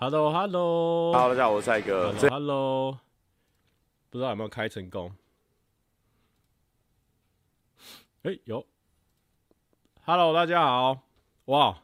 [0.00, 2.12] Hello，Hello，Hello，大家好，我是蔡哥。
[2.30, 3.00] Hello，
[4.10, 5.12] 不知道有没有开成功？
[8.22, 8.64] 哎、欸，有。
[10.04, 11.02] Hello，大家好。
[11.46, 11.82] 哇，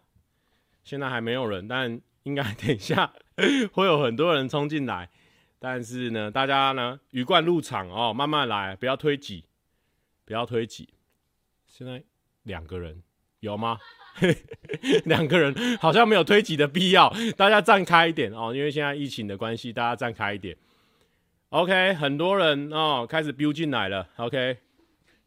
[0.84, 3.12] 现在还没有人，但应该等一下
[3.74, 5.10] 会有很多人冲进来。
[5.58, 9.46] 但是呢，大家呢鱼贯入场哦，慢慢来，不要推挤，
[10.24, 10.94] 不要推挤。
[11.66, 12.04] 现在
[12.44, 13.02] 两个人
[13.44, 13.78] 有吗？
[15.06, 20.56] 两个人好像没有推挤的必要，大家站开一点哦，因为现在疫情的关系，大家站开一点。
[21.50, 24.56] OK，很多人哦开始飙进来了，OK，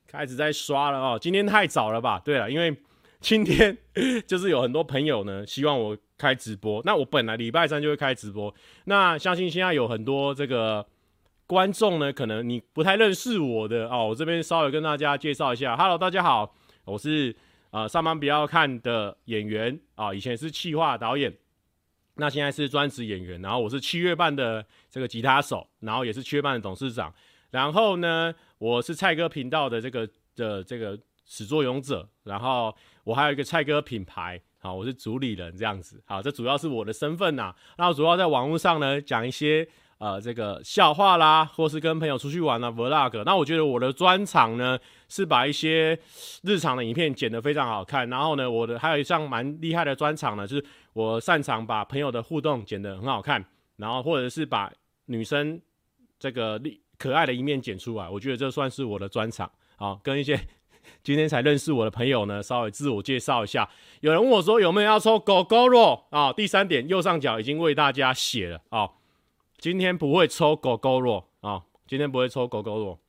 [0.08, 1.18] 开始在刷了哦。
[1.22, 2.20] 今天太早了吧？
[2.26, 2.76] 对了，因为
[3.22, 3.78] 今天
[4.28, 5.98] 就是有很多朋友呢希望我。
[6.20, 8.52] 开直播，那我本来礼拜三就会开直播。
[8.86, 10.84] 那相信现在有很多这个
[11.46, 14.08] 观众呢，可能你不太认识我的哦。
[14.08, 17.36] 我这边稍微跟大家介绍一下，Hello，大家好，我是
[17.72, 21.36] 呃上班不要看的演员啊、以前是企划导演，
[22.16, 23.42] 那现在是专职演员。
[23.42, 27.14] 然后我是七月半的这个吉他手，然后也是七月半的董事长。
[27.52, 32.08] 然后呢，我是蔡哥频道的这个的这个始作俑者。
[32.24, 34.42] 然后我还有一个蔡哥品牌。
[34.60, 36.02] 好，我是主理人这样子。
[36.06, 37.56] 好，这主要是我的身份呐。
[37.78, 39.66] 那主要在网络上呢讲一些
[40.00, 43.24] 呃这个笑话啦，或是跟朋友出去玩啊 vlog。
[43.24, 44.78] 那我觉得我的专场呢
[45.10, 45.98] 是把一些
[46.44, 48.10] 日常的影片剪得非常好看。
[48.10, 53.44] 然后呢，我的还有一项蛮厉害的专场呢，就是我擅长把朋友的互动剪得很好看。
[53.78, 54.72] 然后或者是把
[55.06, 55.62] 女生
[56.20, 56.62] 这个
[56.98, 59.52] 可爱的一面剪出来，我觉得这算是我的专场。
[59.76, 60.40] 好，跟一些。
[61.04, 63.70] 今天才认识我的朋友呢，稍微自我介绍一下。
[64.00, 66.32] 有人问我说有没有要抽狗狗肉啊？
[66.32, 68.88] 第三点右上角已经为大家写了啊。
[69.58, 73.00] 今天不会抽狗狗肉啊，今天不会抽狗狗肉。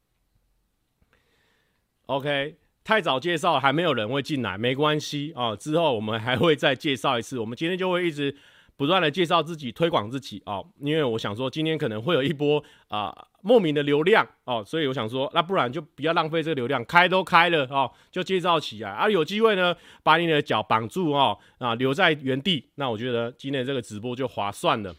[2.06, 5.54] OK，太早介绍还没有人会进来，没关系啊。
[5.54, 7.38] 之后我们还会再介绍一次。
[7.38, 8.36] 我们今天就会一直。
[8.78, 24.94] 不断的介绍自己，推广自己哦，因为我想说今天可能会有一波啊、莫名的流量哦，所以我想说，那不然就不要浪费这个流量，开都开了哦，就介绍起来啊，有机会呢把你的脚绑住哦啊，留在原地，那我觉得今天这个直播就划算了。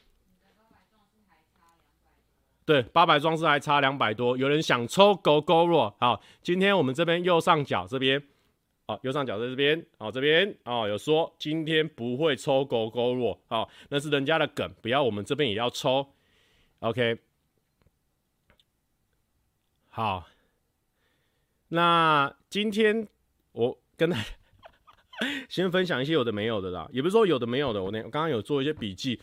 [2.70, 8.22] 对，八百装饰还差两百多，有人想抽狗狗肉，好，今天我们这边右上角这边。
[8.86, 16.14] 好，右上角在这边，好，这边哦，有说今天不会抽狗狗肉，好，那是人家的梗，不要我们这边也要抽
[16.82, 17.18] ，OK，
[19.90, 20.28] 好，
[21.70, 23.08] 那今天
[23.52, 24.24] 我跟大家
[25.50, 29.20] 先分享一些有的没有的啦，也不是说有的没有的，我那刚刚有做一些笔记，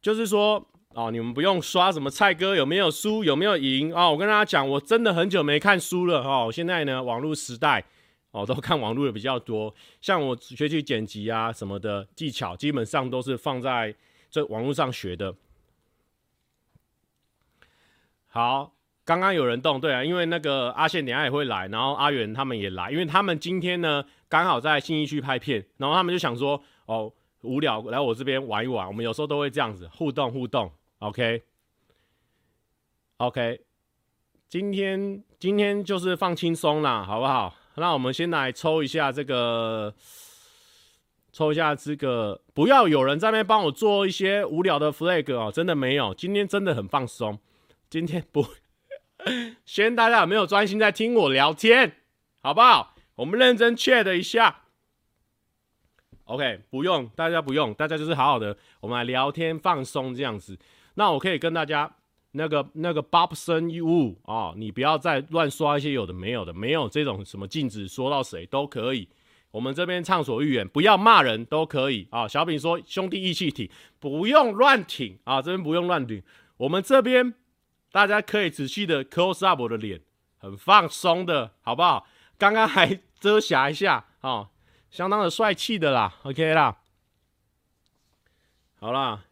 [0.00, 0.64] 就是说
[0.94, 7.84] 哦，你们不用刷什么蔡哥有没有输有没有赢哦，我跟大家讲，我真的很久没看书了哦，现在呢，网络时代。
[8.32, 13.92] 哦，都看网络的比较多，像我学习剪辑啊什么的技巧，基本上都是放在
[14.30, 15.34] 这网络上学的。
[18.28, 18.72] 好，
[19.04, 30.70] 刚刚有人动，对啊，因为那个阿宪等下也会来，然后阿元他们也来，因为他们今天呢刚好在信义区拍片，然后他们就想说，哦，无聊来我这边玩一玩，我们有时候都会这样子互动互动
[33.18, 33.60] ，OK，OK，、
[34.48, 37.56] 今天今天就是放轻松啦，好不好？
[37.76, 39.94] 那我们先来抽一下这个，
[41.32, 47.38] 抽一下这个，不要有人在那边帮我做一些无聊的 flag 哦，真的没有，今天真的很放松，
[47.88, 48.44] 今天不，
[49.64, 51.96] 先大家有没有专心在听我聊天，
[52.42, 52.94] 好不好？
[53.14, 54.62] 我们认真 check 一下
[56.24, 60.58] ，OK，不用，大家不用，大家就是好好的，我们来聊天放松这样子，
[60.94, 61.96] 那我可以跟大家。
[62.32, 69.08] 那个那个 Bobson U 啊，你不要再乱刷一些有的没有的，没有这种什么禁止说到谁都可以。
[69.50, 72.28] 我们这边畅所欲言，不要骂人都可以啊。
[72.28, 73.68] 小饼说兄弟义气挺，
[73.98, 76.22] 不用乱挺啊，这边不用乱挺。
[76.58, 77.34] 我们这边
[77.90, 80.00] 大家可以仔细的 close up 我的脸，
[80.38, 82.06] 很放松的，好不好？
[82.38, 84.50] 刚刚还遮瑕一下啊，
[84.88, 86.78] 相当的帅气的啦，OK 啦，
[88.78, 89.24] 好啦。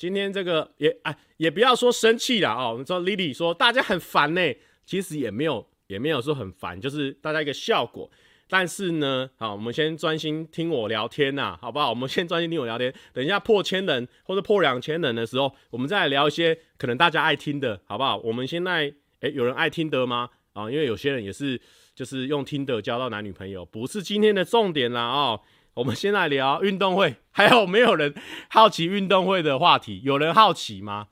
[0.00, 2.70] 今天这个也哎，也不要说生气了哦。
[2.72, 4.40] 我们说 Lily 说大家很烦呢，
[4.86, 8.10] 其实也没有也没有说很烦，就是大家一个效果。
[8.48, 11.90] 但是呢，好，我们先专心听我聊天呐，好不好？
[11.90, 12.90] 我们先专心听我聊天。
[13.12, 18.16] 等一下破千人或者破两千人的时候，我们再来聊一些可能大家爱听的，好不好？
[18.16, 20.30] 我们现在哎，有人爱听的吗？
[20.54, 21.60] 啊，因为有些人也是
[21.94, 25.42] 就是用听的交到男女朋友，不是今天的重点啦哦。
[25.74, 28.14] 我们先来聊运动会，还有没有人
[28.48, 30.00] 好奇运动会的话题？
[30.02, 31.08] 有人好奇吗？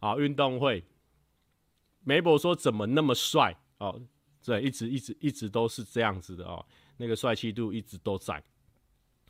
[0.00, 0.84] 啊，运动会，
[2.04, 4.02] 梅博说怎么那么帅哦？
[4.44, 6.64] 对，一直一直一直都是这样子的哦，
[6.98, 8.42] 那个帅气度一直都在。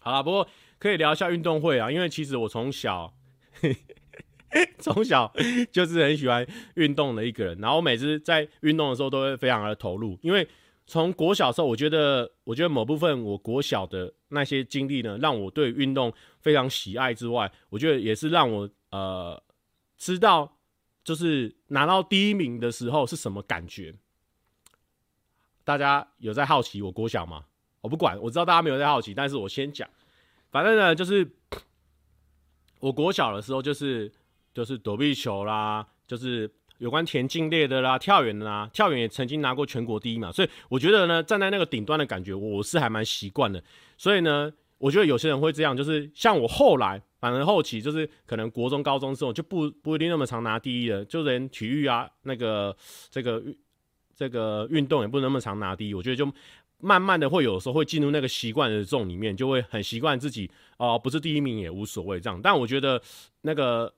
[0.00, 0.46] 好了，不过
[0.78, 3.14] 可以聊一下运动会啊，因为其实我从小
[4.78, 5.32] 从小
[5.72, 10.46] 就是很喜欢运动的一个人，然后每次在运动的时候都会非常的投入，因为
[10.86, 19.42] 从国小时候，我觉得，我觉得某部分我国小的那些经历呢，让我对运动非常喜爱之外，我觉得也是让我呃
[19.98, 20.58] 知道，
[21.02, 23.94] 就是拿到第一名的时候是什么感觉。
[25.64, 27.44] 大家有在好奇我国小吗？
[27.80, 29.88] 我不管，我知道大家没有在好奇，但是我先讲，
[30.50, 31.28] 反正呢，就是
[32.80, 34.12] 我国小的时候就是。
[34.56, 43.62] 就是躲避球啦，就是有关田径类的啦，跳远的啦，跳远也曾经拿过全国第一嘛，所以我觉得呢，站在那个顶端的感觉，我是还蛮习惯的。
[43.96, 52.76] 所以呢，我觉得有些人会这样，就是像我后来，反而后期就是可能国中、高中之后就不不一定那么常拿第一了，就连体育啊，那个
[53.10, 53.42] 这个
[54.14, 55.94] 这个运动也不那么常拿第一。
[55.94, 56.30] 我觉得就
[56.78, 62.38] 慢慢的会有时候会进入那个习惯的这种里面，就会很习惯自己哦、不是第一名也无所谓这样。
[62.42, 63.00] 但我觉得
[63.40, 63.92] 那个。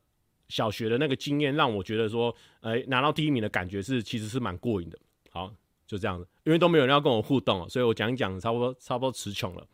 [0.49, 4.99] 小学的那个经验让我觉得说，哎、拿到第一名的感觉是其实是蛮过瘾的。
[5.31, 5.53] 好，
[5.87, 9.67] 就这样子，因为都没有人要跟我互动，所以我讲一讲，差不多差不多词穷了。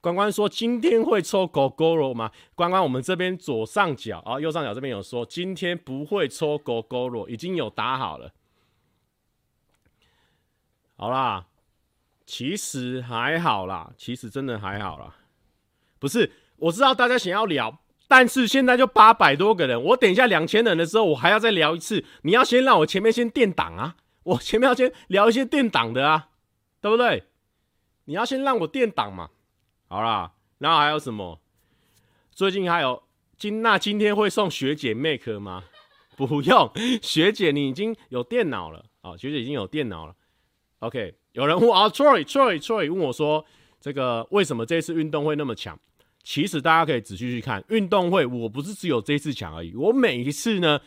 [0.00, 2.30] 关关说今天会抽狗狗肉吗？
[2.54, 8.32] 关关，我们这边左上角啊，右上角这边有说今天不会抽狗狗肉，已经有打好了。
[10.96, 11.46] 好啦，
[12.24, 15.16] 其实还好啦，其实真的还好啦。
[15.98, 17.80] 不是，我知道大家想要聊。
[18.16, 22.04] 但是现在就八百多个人，我等一下两千人的时候，我还要再聊一次。
[22.22, 26.28] 你要先让我前面先垫档啊，我前面要先聊一些垫档的啊，
[26.80, 27.24] 对不对？
[28.04, 29.30] 你要先让我垫档嘛。
[29.88, 31.40] 好啦，然后还有什么？
[32.30, 33.02] 最近还有
[33.36, 35.64] 金娜今天会送学姐 make 吗？
[36.16, 36.70] 不用，
[37.02, 40.14] 学姐你已经有电脑了啊，学姐已经有电脑了。
[40.78, 43.44] OK，有人问啊，Troy Troy Troy 问我说，
[43.80, 45.76] 这个为什么这次运动会那么强？
[46.24, 49.76] 其实大家可以仔细去看运动会，我不是只有这一次强而已。
[49.76, 50.80] 我每一次呢，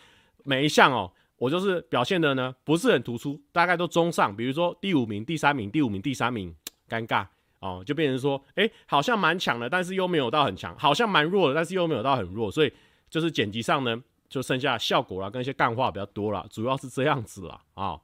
[0.43, 4.35] 每一项哦，我就是表现的呢不是很突出，大概都中上。
[4.35, 6.53] 比如说第五名、第三名、第五名、第三名，
[6.89, 7.27] 尴尬
[7.59, 12.51] 哦，就变成说，哎，好像蛮强的，但是又没有到很强；好像蛮弱的，但是又没有到很弱。
[12.51, 12.73] 所以
[13.07, 18.01] 就是剪辑上呢，就剩下效果啦，跟一些干话比较多啦，主要是这样子啦啊、哦。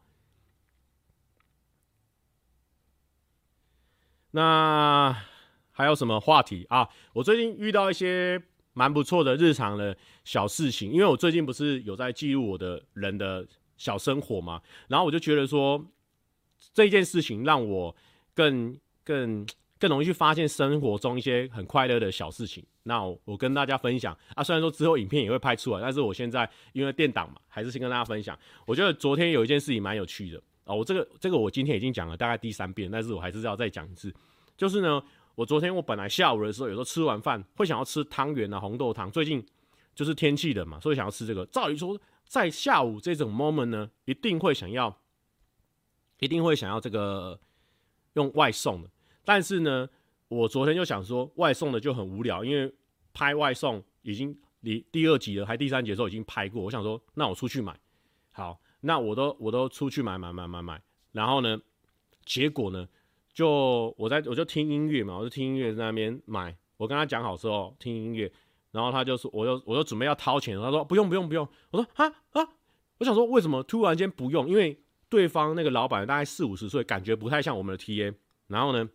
[4.29, 5.32] 那。
[5.73, 6.87] 还有什么话题啊？
[7.11, 8.41] 我最近遇到一些
[8.73, 15.83] 蛮不错的日常的小事情，因为我最近不是有在记录我的人的小生活嘛，然后我就觉得说
[16.73, 17.95] 这件事情让我
[18.33, 19.45] 更更
[19.79, 22.63] 更容易去发现生活中一些很快乐的小事情。
[22.83, 28.37] 那我，跟大家分享啊，虽然说之后影片也会拍出来，但是我现在因为电档嘛，还是先跟大家分享。
[28.65, 34.13] 我觉得昨天有一件事情蛮有趣的啊，我这个这个我今天已经讲了大概第三遍，但是我还是要再讲一次，
[34.55, 35.03] 就是呢。
[35.35, 39.09] 我昨天我本来下午的时候，有时候吃完饭会想要吃汤圆啊、红豆汤。
[39.11, 39.43] 最近
[39.95, 41.43] 就是天气冷嘛，所以想要吃这个。
[41.47, 44.95] 照理说，在下午这种 moment 呢，一定会想要，
[46.19, 47.39] 一定会想要这个
[48.13, 48.89] 用外送的。
[49.25, 49.89] 但是呢，
[50.27, 52.71] 我昨天就想说，外送的就很无聊，因为
[53.11, 56.61] 拍外送已经离第二集了，还第三集的时候已经拍过。
[56.61, 57.79] 我想说，那我出去买。
[58.31, 60.79] 好，那我都我都出去买买买买买。
[61.11, 61.59] 然后呢，
[62.23, 62.87] 结果呢？
[63.33, 66.55] 就我在我就听音乐嘛，我就听音乐在那边买。
[66.77, 68.31] 我跟他讲好之后听音乐，
[68.71, 71.47] 然后他就说，我就我就准备要掏钱，他说不用不用不用。
[71.71, 72.47] 我说啊啊，
[72.97, 74.47] 我想说为什么突然间不用？
[74.49, 78.13] 因为对方那个老板大概四五十岁，感觉不太像我们的 TA。
[78.47, 78.87] 然后呢，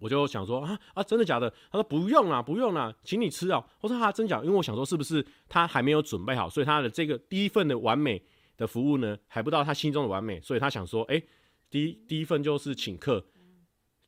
[0.00, 1.48] 我就想说啊啊，真的假的？
[1.70, 3.64] 他说不用啦不用啦，请你吃啊。
[3.80, 4.42] 我说啊，真假？
[4.42, 8.20] 因为我想说是不是他还没有准备好，所以他的这个第一份的完美
[8.56, 11.22] 的服务呢，还不到他心中的完美，所以他想说，哎、
[11.70, 13.24] 第一第一份就是请客。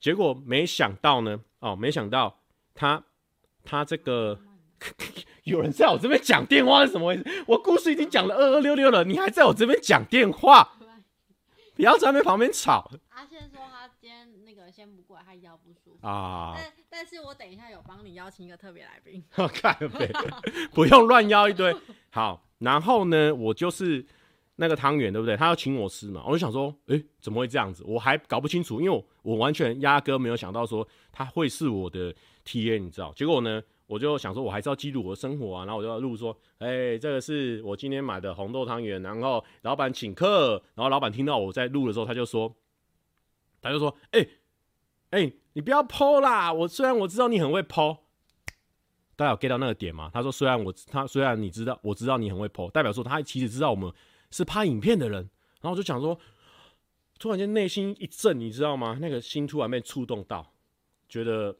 [0.01, 2.41] 结果没想到呢，哦，没想到
[2.75, 3.03] 他
[3.65, 4.39] 他这个
[5.45, 7.45] 有人在我这边讲电话是什么回事？
[7.47, 10.77] 我故事已经讲了二二六六了，你还在我这边讲电话？
[11.75, 12.91] 不要在那边旁边吵。
[13.11, 16.55] 阿宪说他今天那个先不过来，他腰不舒服啊。
[16.57, 19.25] 但但是我等一下有帮你邀请一个特别来宾。
[19.37, 20.11] 我 看呗，
[20.75, 21.75] 不用乱邀一堆。
[22.11, 24.07] 好，然后呢，我就是。
[24.61, 25.37] 那个汤圆对不对？
[25.37, 27.85] 他要请我吃嘛，我就想说，诶、怎么会这样子？
[27.87, 32.13] 我还搞不清楚，因为我完全压根没有想到说他会是我的
[32.45, 33.13] TA，你知道？
[33.15, 42.53] 结果呢，我就想说，我还是要记录我的生活啊，然后我就要录说，诶、这个是我今天买的红豆汤圆，然后老板请客，然后老板听到我在录的时候，他就说，
[43.63, 44.29] 他就说，诶、
[45.13, 47.99] 欸，诶、你不要 po 啦，我虽然我知道你很会 po，
[49.15, 50.11] 大家有 get 到那个点吗？
[50.13, 53.93] 他说，虽然我他虽然你知道我知道你很会 po，代表说他其实知道我们。
[54.31, 55.23] 是拍影片的人，
[55.61, 56.19] 然后我就想说，
[57.19, 58.99] 突然间内心一震，你知道吗？
[59.01, 60.53] 那个心突然被触动到，
[61.09, 61.57] 觉得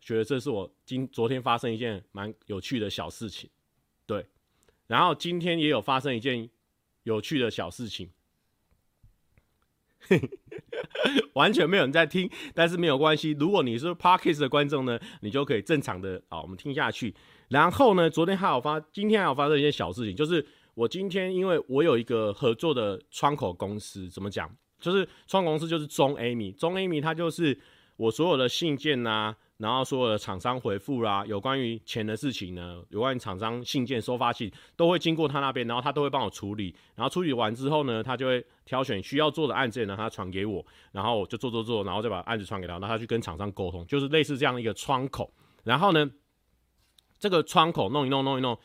[0.00, 3.50] 觉得这是我今昨天发生一件蛮有趣的小事情。
[4.06, 4.26] 对，
[4.86, 6.48] 然后今天也有发生一件
[7.02, 8.10] 有趣的小事情，
[11.34, 13.32] 完全没有人在听，但是没有关系。
[13.38, 17.14] 如果你是 Parkes 的观众呢，你就可以正常的啊，我们听下去。
[17.48, 20.46] 然后呢，昨天还有发，今天还有发生一件小事情，就是
[20.78, 24.48] 我今天因为我有一个合作的窗口公司，怎么讲？
[24.78, 27.58] 就是窗口公司就是中 Amy，中 Amy 它就是
[27.96, 29.36] 我所有的信件呐、啊。
[29.56, 36.72] 然后所有的厂商回复啦，有关于钱的事情呢，有关于厂商信件收发信都会经过他那边，然后他都会帮我处理。
[36.94, 45.28] 然后处理完之后呢，他就会挑选需要做的案件呢，他传给我，然后我就做做做，然后再把案子传给他，然后他去跟厂商沟通，就是类似这样一个窗口。
[45.64, 46.08] 然后呢，
[47.18, 48.56] 这个窗口弄一弄弄一弄，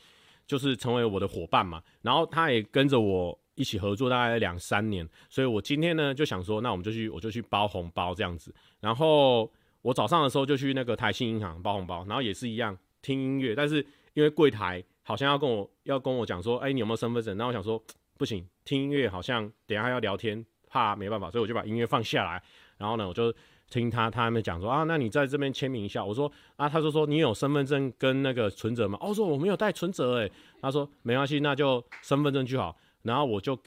[0.45, 1.81] 就是成为我的伙伴嘛。
[2.01, 9.51] 然后他也跟着我一起合作大概两三年，所以我今天呢就想说，那我们就去，我就去包红包这样子，然后。
[9.83, 17.35] 我早上的时候就去那个台新银行包红包，然后也是一样听音乐，但是因为柜台好像要跟我要跟我讲说，哎、你有没有身份证？
[17.37, 17.83] 然后我想说
[18.17, 22.41] 不行，听音乐好像等一下要聊天，怕没办法，所以我就把音乐放下来，
[22.77, 23.29] 然后呢，我就
[23.73, 26.05] 听他他们讲说啊，那你在这边签名一下。
[26.05, 28.99] 我说啊，他就说你有身份证跟那个存折吗？
[29.01, 30.29] 哦，说我没有带存折哎，
[30.61, 33.57] 他说没关系，那就身份证就好，然后我就。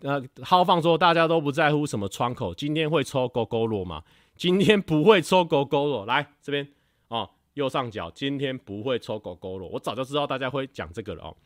[0.00, 4.04] 那浩放说，大家都不在乎什么窗口，今天会抽勾勾罗吗？
[4.36, 6.68] 今天不会抽勾勾罗，来这边
[7.08, 9.68] 哦，右上角，今天不会抽勾勾罗。
[9.68, 11.36] 我早就知道大家会讲这个了哦。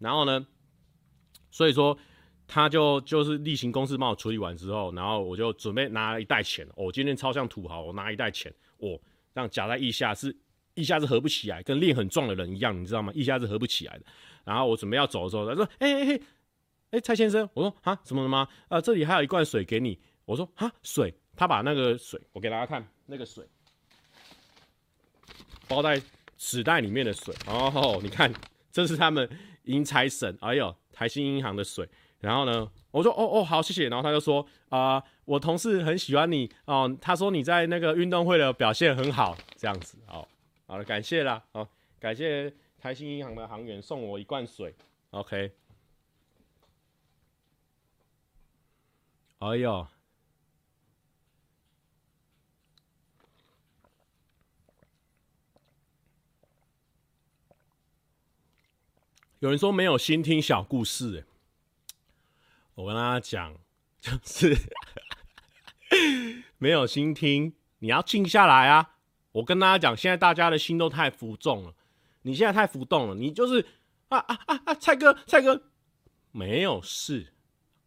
[0.00, 0.46] 然后呢，
[1.50, 1.96] 所以说
[2.46, 6.66] 他就就是例行公事帮我处理完之后，然后我就准备拿了一袋钱。
[6.74, 9.00] 我、哦、今天超像土豪，我拿一袋钱，我、哦、
[9.34, 10.36] 这样夹在腋下是
[10.74, 13.12] 腋下是合不起来，跟练很壮的人一样，你知道吗？
[13.14, 14.04] 腋下是合不起来的。
[14.44, 16.20] 然后我准备要走的时候，他说：“哎哎哎。”
[16.90, 18.46] 哎、蔡先生，我说啊，什么什么？
[18.68, 19.98] 呃，这里还有一罐水给你。
[20.26, 21.12] 我说啊，水。
[21.36, 23.44] 他把那个水，我给大家看，那个水
[25.66, 26.00] 包在
[26.36, 27.34] 纸袋里面的水。
[27.48, 28.32] 哦，你看，
[28.70, 29.28] 这是他们
[29.64, 31.88] 迎财神，哎呦，台新银行的水。
[32.24, 33.88] 然后呢，我说哦哦，好，谢谢。
[33.88, 39.98] 然后他就说啊、我同事很喜欢你哦、他说你在那个运动会的表现很好，这样子。
[40.06, 40.26] 好，
[40.66, 41.68] 好了，感谢啦，好，
[42.00, 44.74] 感谢台新银行的行员送我一罐水。
[45.10, 45.52] OK。
[49.40, 49.86] 哎呦！
[59.40, 61.33] 有人说没有心听小故事，哎，
[62.74, 63.56] 我跟大家讲，
[64.00, 64.56] 就是
[66.58, 68.96] 没有心听，你要静下来啊！
[69.32, 71.74] 我跟大家讲，现在大家的心都太浮重了，
[72.22, 73.64] 你现在太浮动了，你就是
[74.08, 74.74] 啊啊啊啊！
[74.74, 75.70] 蔡哥，蔡哥，
[76.32, 77.32] 没有事，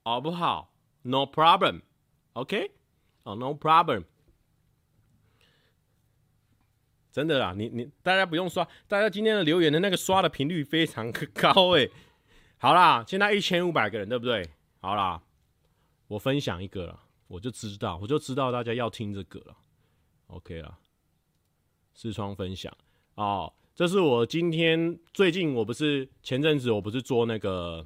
[0.04, 2.72] 好不好？No problem，OK？
[3.24, 4.06] 哦，No problem。
[7.12, 11.90] 真的啦，你你大家不用刷，大家今天的留言的那个刷的频率非常高哎。
[12.58, 14.50] 好啦，现在一千五百个人，对不对？
[14.88, 15.22] 好啦，
[16.08, 19.58] 我分享一个了，我就知道，我就知道大家要听这个了。
[20.28, 20.80] OK 啦，
[21.94, 22.74] 视窗分享
[23.16, 27.86] 哦，这是我今天最近我不是前阵子我不是做那个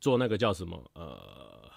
[0.00, 1.68] 做那个叫什么呃。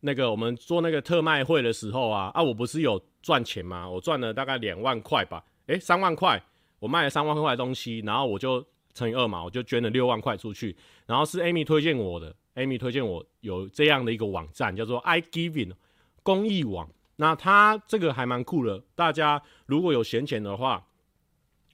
[0.00, 3.86] 那个我们做那个特卖会的时候啊啊，我不是有赚钱吗？
[3.86, 6.42] 我赚了大概两万块吧，诶，三万块，
[6.78, 10.74] 我卖了三万块东西，然后我就乘以二嘛，我就捐了六万块出去。
[11.06, 15.72] 然后是 Amy 推荐我的，Amy 推荐我有这样的一个网站，叫做 iGiving
[16.22, 16.88] 公益网。
[17.16, 20.86] 那它这个还蛮酷的，大家如果有闲钱的话，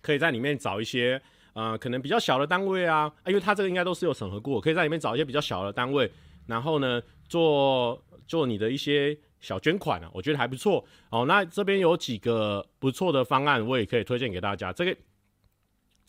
[0.01, 1.23] 可以在里面找一些
[1.53, 6.11] 呃可能比较小的单位啊，因为它这个应该都是有审核过，可以在里面找一些比较小的单位，
[6.47, 8.03] 然后呢做。
[8.31, 11.25] 做你的一些小捐款啊，我觉得还不错哦。
[11.27, 14.73] 那这边有几个不错的方案，我也可以推荐给大家。
[14.73, 14.97] 这个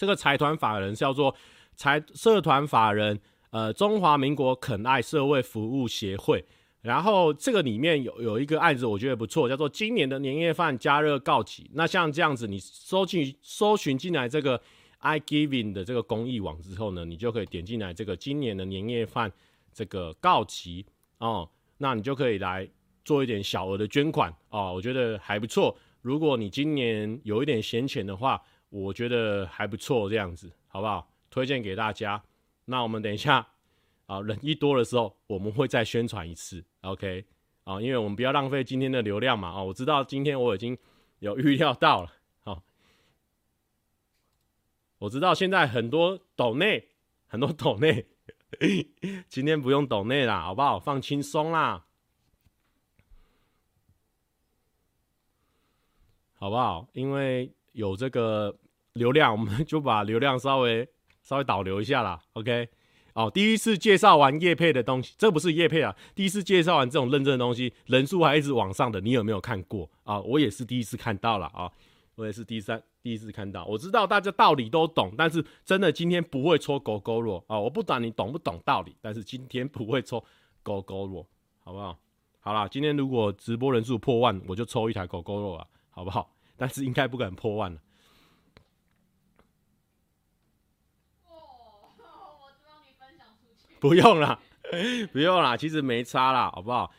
[0.02, 1.36] 这个财团法人叫做
[1.76, 6.44] 财社团法人，呃，中华民国肯爱社会服务协会。
[6.82, 11.70] 然后这个里面有有一个案子，我觉得不错，叫做今年的年夜饭加热告急。
[11.76, 14.60] 那像这样子，你搜进搜寻进来这个
[15.02, 19.32] iGiving 的这个公益网之后呢，你就可以点进来这个今年的年夜饭
[19.72, 20.84] 这个告急
[21.20, 21.48] 哦。
[21.78, 22.68] 那你就可以来
[23.06, 25.78] 做一点小额的捐款哦，我觉得还不错。
[26.02, 31.08] 如果你今年有一点闲钱的话，我觉得还不错，这样子好不好？
[31.30, 32.24] 推荐给大家。
[32.66, 33.46] 那我们等一下
[34.06, 37.26] 啊，人一多的时候，我们会再宣传一次，OK？
[37.66, 39.50] 啊，因为我们不要浪费今天的流量嘛。
[39.50, 40.78] 啊，我知道今天我已经
[41.20, 42.14] 有预料到了，
[42.44, 42.64] 好，
[45.00, 46.88] 我知道现在很多抖内，
[47.28, 48.08] 很多抖内。
[49.30, 50.80] 今天不用抖内啦，好不好？
[50.80, 51.86] 放轻松啦，
[56.34, 56.90] 好不好？
[56.94, 58.56] 因为有这个
[58.94, 60.88] 流量，我们 就把流量稍微
[61.22, 62.20] 稍微导流一下啦。
[62.34, 62.68] OK，
[63.14, 70.20] 哦，第一次介绍完业配的东西，这不是业配啊，第一次介绍完这种认证的东西，人数还一直往上的，你有没有看过啊？
[70.22, 71.72] 我也是第一次看到了啊，
[72.16, 73.66] 我也是第三第一次看到。
[73.66, 77.60] 我知道大家道理都懂，但是真的今天不会抽狗狗肉啊！
[77.60, 80.24] 我不管你懂不懂道理，但是今天不会抽
[80.62, 81.26] 狗狗肉，
[81.64, 81.98] 好不好？
[82.40, 86.32] 好啦，今天如果直播人数破万，我就抽一台狗狗肉啊，好不好？
[86.62, 87.82] 但是应该不敢破万了。
[93.80, 94.40] 不用啦，
[95.12, 96.94] 不用啦，其实没差啦，好不好？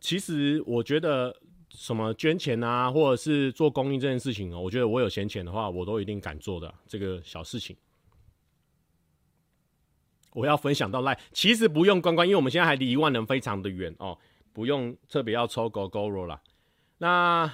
[0.00, 1.36] 其实我觉得
[1.68, 7.76] 什么捐钱啊，或者是做公益这件事情哦，我觉得我有闲钱的话，我都一定敢做的这个小事情。
[10.32, 14.18] 我要分享到赖，其实不用关关，因为我们现在还离一万人非常的远哦，
[14.54, 16.40] 不用特别要抽狗狗肉啦。
[16.96, 17.52] 那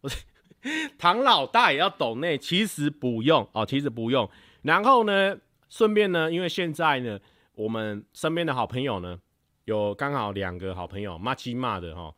[0.00, 0.10] 我
[0.98, 4.28] 唐老大也要懂内，其实不用哦，其实不用。
[4.62, 5.38] 然后呢？
[5.70, 7.20] 顺便呢，因为现在呢，
[7.54, 9.20] 我们身边的好朋友呢，
[9.66, 12.12] 有刚好两个好朋友，麻吉骂的哈，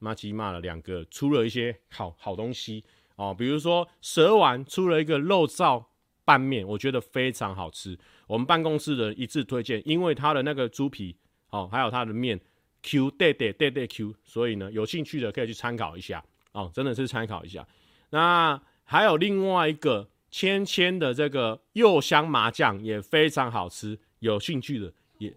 [0.00, 5.84] 麻吉骂了两个，出了一些好好东西哦，比如说蛇丸出了一个肉燥
[6.24, 11.16] 拌面，我觉得非常好吃，我们办公室的一致推荐，因为它的那个猪皮
[11.50, 12.40] 哦，还有它的面
[12.82, 17.66] Q 对对对对 Q，所以呢，有兴趣的可以去参考一下哦，真的是参考一下。
[18.10, 20.08] 那还有另外一个。
[20.30, 25.34] 芊芊的这个柚香麻酱也非常好吃，有兴趣的也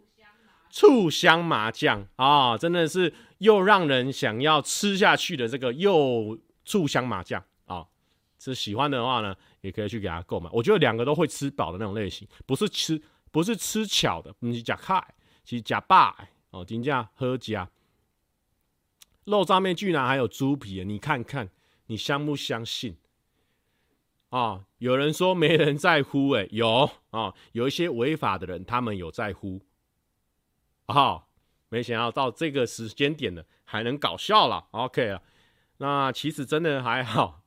[0.69, 7.87] 醋香麻酱啊，真的是又让人想要吃下去的这个柚醋香麻酱啊，
[8.37, 10.49] 是喜欢的话呢，也可以去给他购买。
[10.51, 13.01] 我觉得两个都会吃饱的那种类型，不是吃
[13.31, 15.01] 不是吃巧的，不是假开，
[15.45, 16.13] 是假霸
[16.49, 17.67] 哦，金价喝加
[19.25, 21.49] 肉上面居然还有猪皮，你看看
[21.87, 22.97] 你相不相信？
[24.29, 29.61] 啊、哦，有人说没人在乎，哎，有啊、哦，有一些违法的人，他们有在乎。
[30.85, 31.23] 啊、哦，
[31.69, 35.21] 没想到到这个时间点了，还能搞笑了，OK 了。
[35.77, 37.41] 那其实真的还好。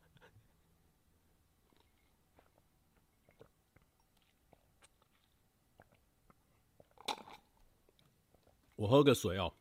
[8.77, 9.55] 我喝个水哦。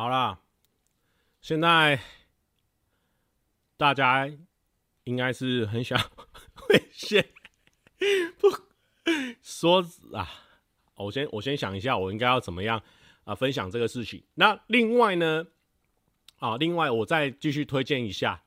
[0.00, 0.38] 好啦，
[1.42, 2.00] 现在
[3.76, 4.26] 大家
[5.04, 6.00] 应该是很想
[6.54, 7.22] 会先
[8.38, 8.48] 不
[9.44, 9.84] 说
[10.14, 10.26] 啊，
[10.94, 12.82] 我先我先想一下，我应该要怎么样
[13.24, 14.24] 啊分享这个事情。
[14.36, 15.48] 那另外呢，
[16.38, 18.42] 啊，另外我再继续推荐一下，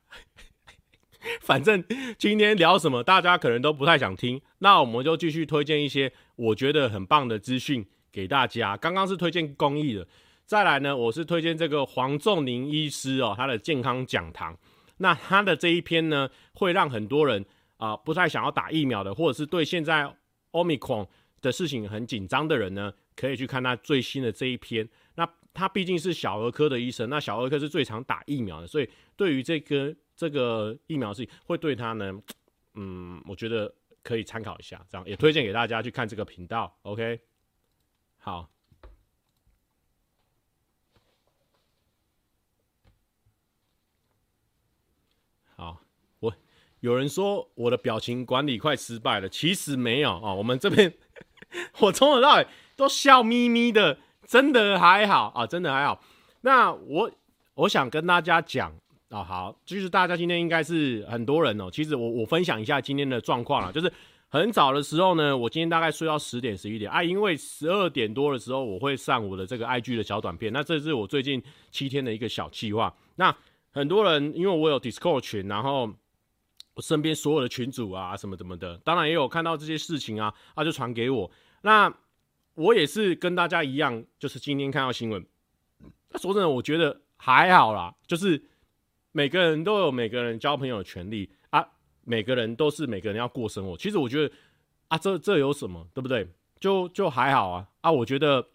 [1.40, 1.86] 反正
[2.18, 8.76] 今天聊什么，大家可能都不太想听，那我们就继续推荐一些我觉得很棒的资讯给大家。
[8.76, 10.08] 刚刚是推荐公益的。
[10.54, 14.56] 再来呢，我是推荐这个黄仲宁医师哦，他的健康讲堂。
[14.98, 17.44] 那他的这一篇呢，会让很多人
[17.78, 20.16] 啊、不太想要打疫苗的，或者是对现在
[20.52, 21.08] Omicron
[21.42, 24.88] 的事情很紧张的人呢，可以去看他最新的这一篇。
[25.16, 28.88] 那他毕竟是小儿科的医生，那小儿科是最常打疫苗的，所以
[29.18, 32.14] 对于这个这个疫苗事情，会对他呢，
[32.76, 36.78] 嗯，我觉得可以参考一下，这样也推荐给大家去看这个频道。
[36.84, 37.20] OK，
[38.20, 38.53] 好。
[46.84, 50.94] 有人说我的表情管理快失败了，其实没有啊、我们这边
[51.80, 56.04] 我从头到尾都笑眯眯的，真的还好啊，真的还好。
[56.42, 57.10] 那我
[57.54, 58.70] 我想跟大家讲
[59.08, 61.70] 啊、好，就是大家今天应该是很多人哦。
[61.72, 63.90] 其实我我分享一下今天的状况啊，就是
[64.28, 71.42] 很早的时候呢，我今天大概睡到十点十一点啊，因为十二点多的时候我会上我的这个 IG 的小短片，那这是我最近
[71.72, 72.94] 七天的一个小计划。
[73.16, 73.34] 那
[73.72, 75.90] 很多人因为我有 Discord 群，然后。
[76.76, 81.30] 我身边所有的群主啊，什么什么的，当然也有看到这些事情啊，啊就传给我。
[81.62, 81.94] 那
[82.56, 85.26] 我也是跟大家一样，就是今天看到新闻。
[86.10, 88.44] 那说真的，我觉得还好啦，就是
[89.12, 91.66] 每个人都有每个人交朋友的权利啊，
[92.04, 93.78] 每个人都是每个人要过生活。
[93.78, 94.34] 其实我觉得
[94.88, 96.28] 啊，这这有什么，对不对？
[96.60, 98.48] 就就还好啊啊，我觉得。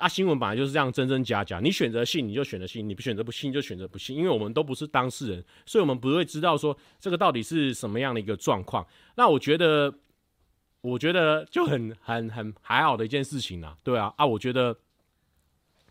[0.00, 1.60] 啊，新闻本来就是这样，真真假假。
[1.60, 4.16] 你选择信，你就选择信；你不选择不信，就选择不信。
[4.16, 8.86] 因为我们都不是当事人，所以我们不会知道说这个到底是什么样的一个状况。
[9.16, 9.94] 那我觉得，
[10.80, 14.74] 我觉得就很很很还好的一件事情啊，对啊啊，我觉得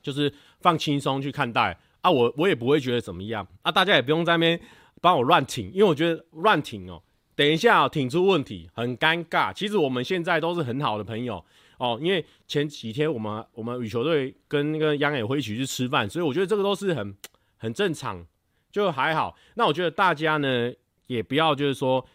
[0.02, 4.60] 就是放轻松去看待啊，我我也不会觉得怎么样啊，大家也不用在那边
[5.02, 7.02] 帮我乱挺，因为我觉得乱挺哦
[7.36, 9.54] 等一下、挺出问题，很尴尬。
[9.54, 11.46] 其实我们现在都是很好的朋友
[11.80, 17.16] 哦，因为前几天我们我们羽球队跟那个央也会一起去吃饭，所以我觉得这个都是很
[17.58, 18.24] 很正常，
[18.72, 19.36] 就还好。
[19.56, 20.72] 那我觉得大家呢
[21.08, 22.06] 也不要就是说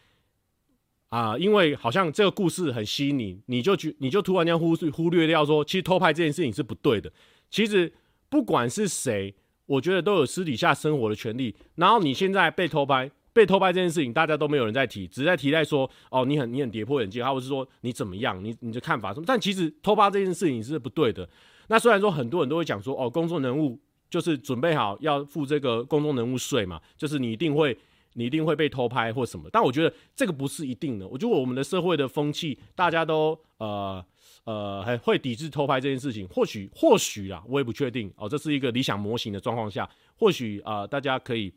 [1.09, 7.13] 啊、因为好像这个故事很吸引你，你就觉你就突然间忽忽略掉说，其实偷拍这件事情是不对的。
[7.49, 7.93] 其实
[8.29, 9.35] 不管是谁，
[9.67, 11.55] 我觉得都有私底下生活的权利。
[11.77, 13.11] 然后你现在被偷拍。
[13.35, 19.25] 被偷拍这件事情，大家都没有人在提，只是在提在说，哦，你很你很跌破眼镜，或者是说你怎么样，你你的看法什么？
[19.27, 21.29] 但其实偷拍这件事情是不对的。
[21.67, 23.77] 那虽然说很多人都会讲说，哦，公众人物
[24.09, 27.77] 就是准备好要付这个公众人物税嘛，就是你一定会
[28.13, 29.49] 你一定会被偷拍或什么。
[29.51, 31.09] 但我觉得这个不是一定的。
[31.09, 34.05] 我觉得我们的社会的风气，大家都呃
[34.45, 36.29] 呃还会抵制偷拍这件事情。
[36.29, 41.53] 或许或许啊，我也不确定哦，这是一个理想模型的状况下，或许啊、大家可以。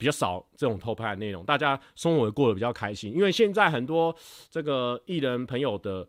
[0.00, 3.12] 比较少这种偷拍的内容，大家生活也过得比较开心。
[3.14, 4.16] 因为现在很多
[4.48, 6.08] 这个艺人朋友的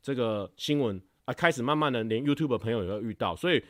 [0.00, 3.62] 这个新闻啊，开始慢慢的连 YouTube 的朋友也会遇到，所以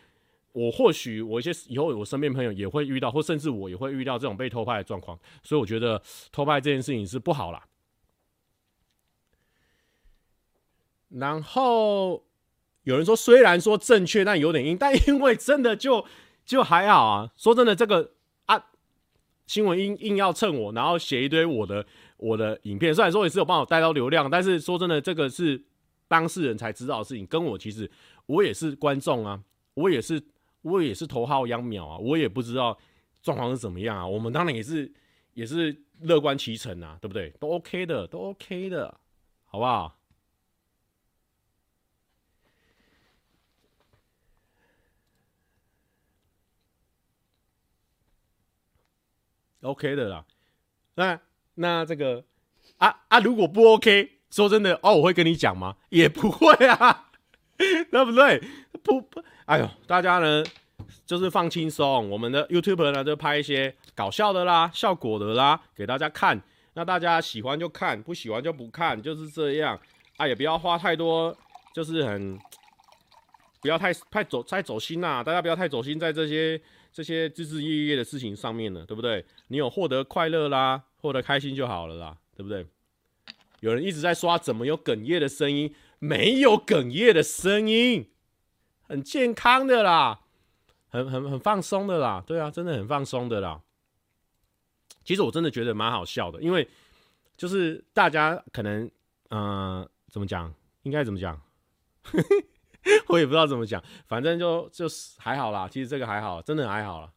[0.52, 7.66] 我或许我一些以后我身边朋友也会遇到，或甚至我也会遇到这种被偷拍的状况，所以我觉得偷拍这件事情是不好啦。
[11.08, 12.24] 然后
[12.84, 16.06] 有人说，虽然说正确，但有点硬，但因为真的就
[16.44, 17.32] 就还好啊。
[17.36, 18.12] 说真的，这个。
[19.48, 21.84] 新闻硬硬要蹭我，然后写一堆我的
[22.18, 25.60] 我的影片，虽然说也是有帮我带到流量，但是说真的，这个是
[26.06, 27.90] 当事人才知道的事情，跟我其实
[28.26, 29.42] 我也是观众啊，
[29.74, 30.22] 我也是
[30.62, 32.78] 我也是头号秧苗啊，我也不知道
[33.22, 34.92] 状况是怎么样啊，我们当然也是
[35.32, 37.30] 也是乐观其成啊，对不对？
[37.40, 39.00] 都 OK 的，都 OK 的，
[39.46, 39.97] 好不好
[49.62, 50.24] ？OK 的啦，
[50.94, 51.18] 那
[51.54, 52.24] 那这个
[52.76, 55.76] 啊啊，如果不 OK，说真的哦，我会跟你讲吗？
[55.88, 57.10] 也不会啊，
[57.56, 58.40] 对不对？
[58.82, 60.44] 不不，哎呦，大家呢
[61.04, 66.40] 就是放轻松，我们的 YouTube 呢就拍一些搞笑的啦、效果的啦给大家看，
[66.74, 69.78] 那大家喜欢就看，不喜欢就不看，就是这样
[70.18, 71.36] 啊，也不要花太多，
[71.74, 72.38] 就是很
[73.60, 76.60] 不要太太走太走心呐、啊，大家不要太走心在这些。
[76.98, 79.24] 这些枝枝叶叶的事情上面呢，对不对？
[79.46, 82.66] 你有获得快乐啦，获得开心就好了啦，对不对？
[83.60, 85.72] 有人一直在刷，怎么有哽咽的声音？
[86.00, 88.10] 没有哽咽的声音，
[88.88, 90.22] 很健康的啦，
[90.88, 93.62] 很很很放松的啦，对啊，真的很放松的啦。
[95.04, 96.66] 其实我真的觉得蛮好笑的，因为
[97.36, 98.90] 就是大家可能，
[99.30, 100.52] 嗯、怎么讲？
[100.82, 101.40] 应该怎么讲？
[103.08, 105.68] 我也不知道怎么讲，反正就就是还好啦。
[105.68, 107.12] 其实这个还好，真的还好啦。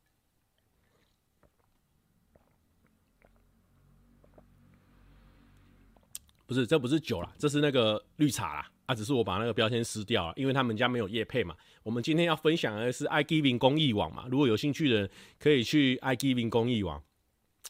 [6.46, 8.70] 不是，这不是酒啦，这是那个绿茶啦。
[8.88, 11.56] 啊，只是我把那个标签撕掉了，因为他们家没有叶配嘛。
[11.84, 14.26] 我们今天要分享的是 iGiving 公益网嘛。
[14.30, 17.02] 如果有兴趣的，可以去 iGiving 公益网。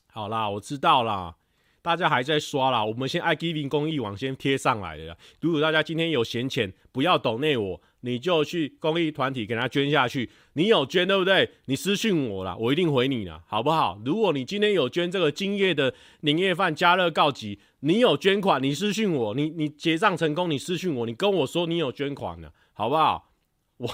[0.08, 1.36] 好啦，我知道啦。
[1.82, 5.17] 大家还在刷啦，我们先爱 Giving 公益网先贴上来了。
[5.39, 10.30] 如果大家今天有闲钱，不要抖内我，你就去公益团体给他捐下去。
[10.54, 11.50] 你有捐对不对？
[11.65, 14.00] 你私讯我啦，我一定回你啦，好不好？
[14.06, 23.32] 如果你今天有捐这个今夜的年夜饭加热告急，你有捐款，你私讯我，你你结账成功，你私讯我，你跟我说你有捐款了，好不好？
[23.78, 23.89] 我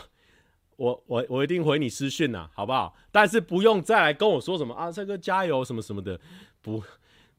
[0.76, 2.97] 我我我一定回你私讯呐，好不好？
[3.13, 6.19] 但是不用再来跟我说什么啊，这个加油什么什么的，
[6.62, 6.84] 不。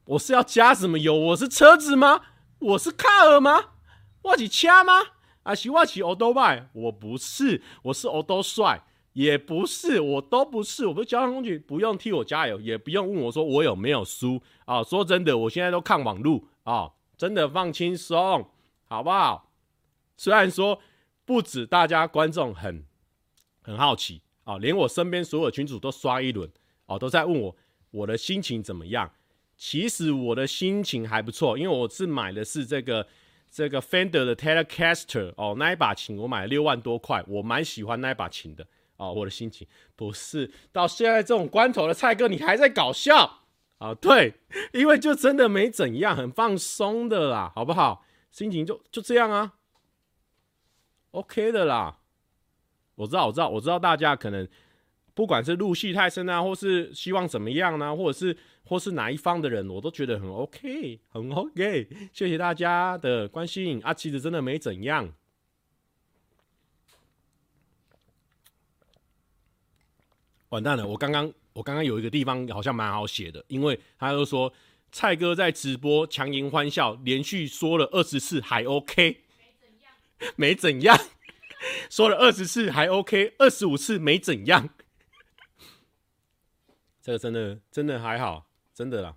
[0.09, 1.15] 我是要加什么油？
[1.15, 2.23] 我是车子吗？
[2.61, 3.73] 我是卡尔吗？
[4.23, 4.93] 我是车吗？
[5.43, 6.71] 啊是我骑欧兜拜？
[6.73, 10.87] 我不是，我是欧兜帅，也不是，我都不是。
[10.87, 14.83] 我不是交通工具，不用替我加油，也不用问我说我有没有输啊。
[14.83, 18.49] 说真的，我现在都看网路啊，真的放轻松，
[18.87, 19.53] 好不好？
[20.17, 20.81] 虽然说
[21.27, 22.87] 不止大家观众很
[23.61, 26.51] 很好奇啊，连我身边所有群主都刷一轮
[26.87, 27.57] 哦，都在问我
[27.91, 29.11] 我的心情怎么样。
[29.59, 33.07] 其实我的心情还不错，因为我是买的是这个
[33.51, 38.65] 这个 Fender 的 Telecaster 哦，那一把琴我买了六万多块，我蛮喜欢那一把琴的
[38.99, 39.13] 哦。
[39.13, 39.67] 我的心情
[39.97, 43.41] 不是到现在这种关头的蔡哥，你还在搞笑
[43.79, 43.93] 啊？
[43.95, 44.35] 对，
[44.73, 48.05] 因为就真的没怎样，很放松的啦，好不好？
[48.31, 49.55] 心情就就这样啊
[51.11, 51.99] ，OK 的啦。
[52.95, 54.47] 我知道，我知道，我知道大家可能
[55.19, 58.39] 不管是入戏太深啊，或是希望怎么样呢、啊，或者是。
[58.69, 61.89] 或是哪一方的人，我都觉得很 OK，很 OK。
[62.13, 65.11] 谢谢大家的关心啊，其实真的没怎样。
[70.51, 74.53] 完蛋了，我刚刚我刚刚有一个地方好像蛮好写的，因为他就说
[74.93, 79.23] 蔡哥在直播强颜欢笑，连续说了二十次还 OK，
[80.37, 80.95] 没怎样，
[81.89, 84.69] 说了二十次还 OK，二十五次没怎样，
[87.09, 89.17] 这个真的真的还好，真的啦。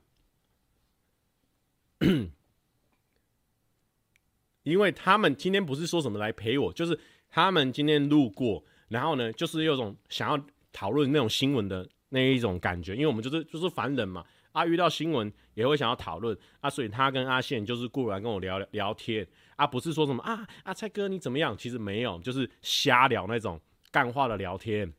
[4.63, 12.93] 因为他们今天不是说什么来陪我，就是他们今天路过，然后呢，就是有种想要讨论那种新闻的那一种感觉。
[12.93, 19.27] 因为我们就是就是凡人嘛，啊，遇到新闻也会想要讨论啊，所以他跟阿宪就是过来跟我聊聊天
[19.57, 21.57] 啊，不是说什么啊啊蔡哥你怎么样？
[21.57, 23.59] 其实没有，就是瞎聊那种
[23.91, 24.93] 干话的聊天。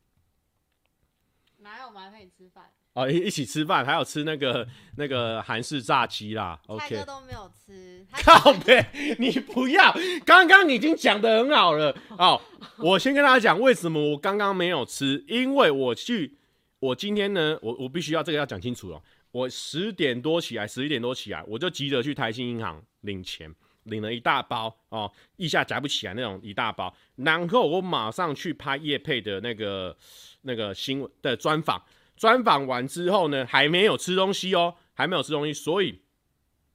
[1.57, 1.87] 哪有？
[1.87, 2.71] 我还陪你吃饭。
[2.93, 6.59] 哦，一一起吃饭，还有吃那个那个韩式炸鸡啦。
[6.79, 8.85] 蔡哥都没有吃，靠北，
[9.17, 9.91] 你不要，
[10.23, 11.95] 刚刚你已经讲的很好了。
[12.19, 12.39] 哦，
[12.77, 16.37] 我先跟大家讲为什么我刚刚没有吃，因为我去，
[16.77, 19.01] 我今天呢，我我必须要这个要讲清楚哦。
[19.31, 23.51] 我十点多起来，十一点多起来，我就急着去台新银行领钱，
[23.85, 29.97] 领了一大包哦，一下夹不起来那种一大包，然后我马上去拍叶佩的那个
[30.43, 31.81] 那个新闻的专访。
[32.15, 35.99] 专访完之后呢，还没有吃东西哦，还没有吃东西，所以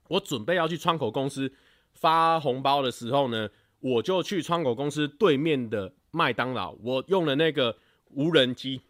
[0.08, 1.52] 我准备要去窗口公司
[1.92, 3.48] 发红包的时候呢，
[3.80, 7.76] 我就去窗口公司对面的麦当劳，我用了那个
[8.10, 8.80] 无人机，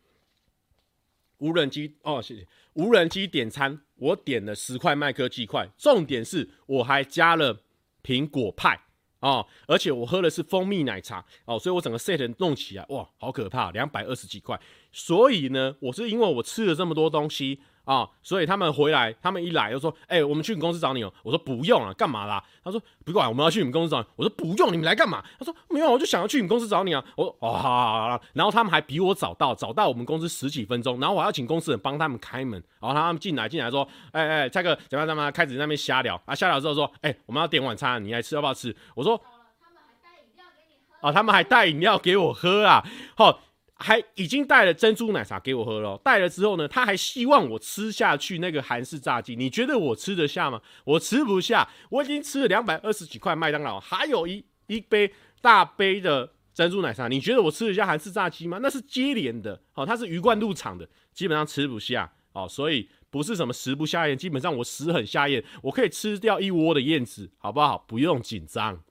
[1.38, 7.60] 无人机哦，谢谢，无人机点餐，我点了十块麦克鸡块，重点是我还加了
[8.02, 8.80] 苹果派。
[9.20, 14.56] 哦，而且我喝的是蜂蜜奶茶哦，所以我整个 set 弄起来哇，好可怕，两百二十几块。
[14.92, 17.60] 所以呢，我是因为我吃了这么多东西。
[17.88, 31.00] 啊、哦，所以他们回来，他们一来就说：“哎、欸，我们去你公司找你哦。”我说：“不用啊，干嘛啦？”他说：“不管，我们要去你们公司找你。”我说：“不用，你们来干嘛？”他说：“没有，我就想要去你们公司找你啊。”我说：“哦，好好好。”然后他们还比我早到，早到我们公司十几分钟。
[31.00, 35.06] 然后我要请公司人帮他们开门，然后他们进来，进来说：“哎、欸、哎，蔡、欸、哥，怎么样？
[35.06, 39.16] 怎么样？”开始在那边瞎聊啊，瞎聊之后说：“哎、欸，我们要点晚餐，你来吃要不要吃？”我说
[39.64, 42.84] ：“他们还带饮料给你喝。”哦，他们还带饮料给我喝啊！
[43.16, 43.40] 好。
[43.80, 49.36] 还已经带了珍珠奶茶给我喝了，带了之后呢，他还希望我吃下去那个韩式炸鸡。
[49.36, 50.60] 你觉得我吃得下吗？
[50.84, 51.68] 我吃不下。
[51.90, 57.06] 我已经吃了两百二十几块麦当劳，还有一一杯大杯的珍珠奶茶。
[57.06, 58.58] 你觉得我吃得下韩式炸鸡吗？
[58.60, 62.48] 那是接连的，哦，它是鱼贯入场的，基本上吃不下哦。
[62.48, 67.78] 所以不是什么食不下咽，基本上我食很下咽，我可以吃掉一窝的燕子，好不好？
[67.86, 68.82] 不用紧张。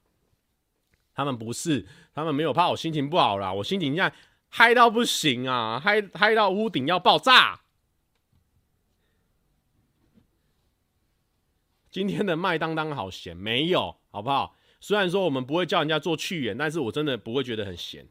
[1.14, 4.10] 他们不是，他们没有怕我心情不好啦，我心情现在。
[4.50, 5.78] 嗨到不行啊！
[5.78, 7.60] 嗨嗨到屋顶要爆炸！
[11.90, 14.56] 今天的麦当当好咸，没有好不好？
[14.80, 18.06] 虽然说我们不会叫人家做去盐，但是我真的不会觉得很咸。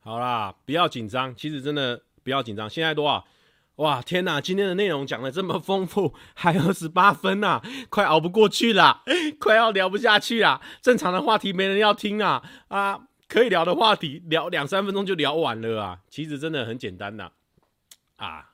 [0.00, 2.05] 好啦，不要紧张，其实真的。
[2.26, 3.24] 不要紧张，现在多少？
[3.76, 4.40] 哇，天哪！
[4.40, 9.04] 今天的内容讲得这么丰富， 还有十八分呐，快熬不过去了，
[9.38, 10.60] 快要聊不下去了。
[10.82, 13.06] 正常的话题没人要听啊啊！
[13.28, 16.00] 可以聊的话题聊两三分钟就聊完了啊。
[16.08, 17.30] 其实真的很简单呐，
[18.16, 18.50] 啊，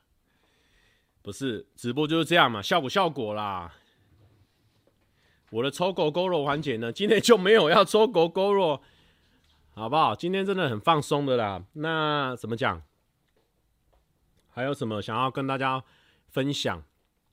[1.22, 3.72] 不是直播就是这样嘛，效果效果啦。
[5.50, 8.82] 我的抽狗狗肉环节呢，今天就没有要抽狗狗肉，
[9.74, 10.14] 好不好？
[10.14, 11.62] 今天真的很放松的啦。
[11.72, 12.82] 那怎么讲？
[14.54, 15.82] 还有什么想要跟大家
[16.28, 16.82] 分享？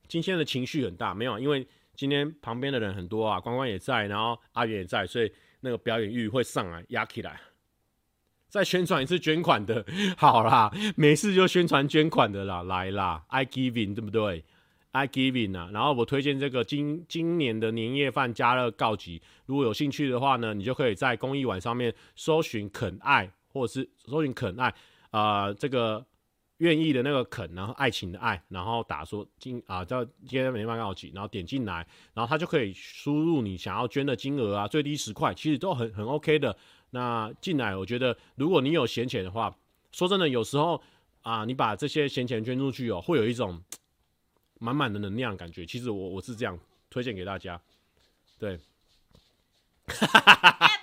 [0.07, 7.39] 今天的情绪很大，没有，因为今天旁边的人很多啊，关关也在，然后阿元也在，所以那个表演欲会上来压起来。
[8.47, 9.85] 再宣传一次捐款的，
[10.17, 14.43] 好啦，没事就宣传捐款的啦，来啦，I giving 对不对
[14.91, 24.73] ？I giving 啊，然后我推荐这个今今年的年夜饭加热告急，如果有兴趣的话呢，你就可以在公益网上面搜寻肯爱，或者是搜寻肯爱
[25.11, 26.05] 啊、这个。
[26.59, 36.55] 愿意的那个肯，然后爱情的爱，然后打说金啊叫今天没办法告急，然后点进来，然后他就可以输入你想要捐的金额啊，最低十块，其实都很很 OK 的。
[36.91, 39.55] 那进来，我觉得如果你有闲钱的话，
[39.91, 40.81] 说真的，有时候
[41.21, 43.61] 啊，你把这些闲钱捐出去哦，会有一种
[44.59, 45.65] 满满的能量感觉。
[45.65, 47.61] 其实我我是这样推荐给大家，
[48.37, 48.59] 对。
[49.87, 50.78] 哈哈哈哈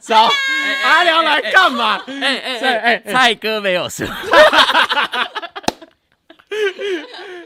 [0.00, 0.28] 找
[0.84, 1.96] 阿良来干嘛？
[2.06, 4.04] 哎哎哎，蔡哥没有输。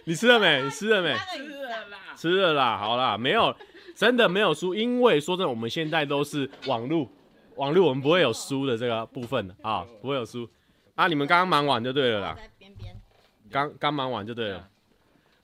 [0.05, 0.63] 你吃了没？
[0.63, 1.15] 你吃了没？
[1.15, 2.77] 吃了啦，吃了啦。
[2.79, 3.55] 好啦，没有，
[3.95, 4.75] 真的没有输。
[4.75, 7.11] 因为说真的，我们现在都是网路，
[7.57, 10.49] 网路我们不会有输的这个部分啊，不会有输。
[10.95, 12.37] 啊，你们刚刚忙完就对了啦。
[12.59, 12.97] 边边。
[13.51, 14.69] 刚刚忙完就对了。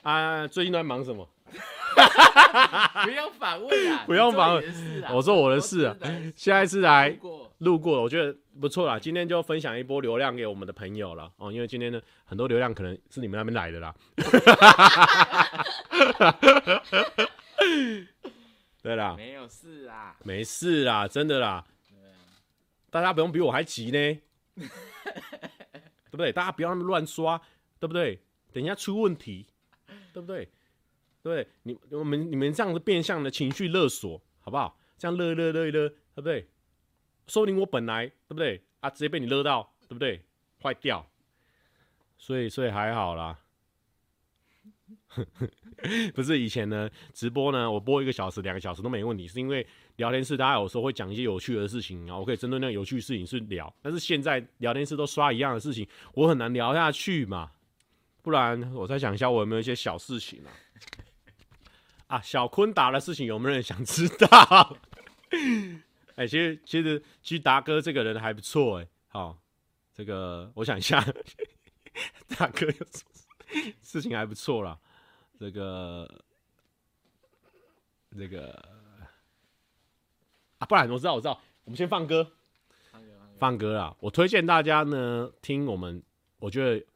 [0.02, 1.28] 啊，最近都在忙什么？
[3.04, 4.64] 不用反问啊， 不用反问
[5.12, 5.96] 我做我的事啊
[6.34, 8.98] 下一次来路过路过，我觉得不错啦。
[8.98, 13.94] 今天就分享一波流量给我们的朋友了哦，因为今天呢，很多流量可能是你们那边来的啦。
[18.82, 21.64] 对啦，没有事啦，没事啦，真的啦，
[22.90, 24.20] 大家不用比我还急呢，
[24.56, 24.68] 对
[26.10, 26.30] 不对？
[26.32, 27.40] 大家不要那么乱刷，
[27.78, 28.20] 对不对？
[28.52, 29.46] 等一下出问题，
[30.12, 30.50] 对不对？
[31.24, 34.78] 对，你我们你们这样子变相的情绪勒索，好不好？
[34.98, 36.46] 这样勒勒勒一勒，对不对？
[37.26, 40.20] 说不定我本来对不对啊，直接被你勒到，对不对？
[40.62, 41.08] 坏掉，
[42.18, 43.38] 所以所以还好啦。
[46.14, 53.74] 不是以前呢，直播呢，我播一个小时、两个小时都没问题，是因为聊天室大家有时候会讲一些有趣的事情，然后我可以针对那个有趣事情去聊。
[53.80, 57.50] 但是现在聊天室都刷一样的事情，我很难聊下去嘛。
[58.20, 60.52] 不然我再想一下，我有没有一些小事情啊？
[62.06, 64.76] 啊，小坤达的事情有没有人想知道？
[66.16, 68.88] 哎、欸，其实其实其实达哥这个人还不错哎。
[69.08, 69.36] 好，
[69.94, 71.04] 这个我想一下，
[72.36, 74.78] 达哥有什么事情还不错啦。
[75.38, 76.08] 这个
[78.16, 78.52] 这个
[80.58, 82.22] 啊，不然我知道我知道，我们先放歌，
[82.92, 83.96] 放歌放歌放歌啦。
[83.98, 86.00] 我推荐大家呢听我们，
[86.38, 86.86] 我觉得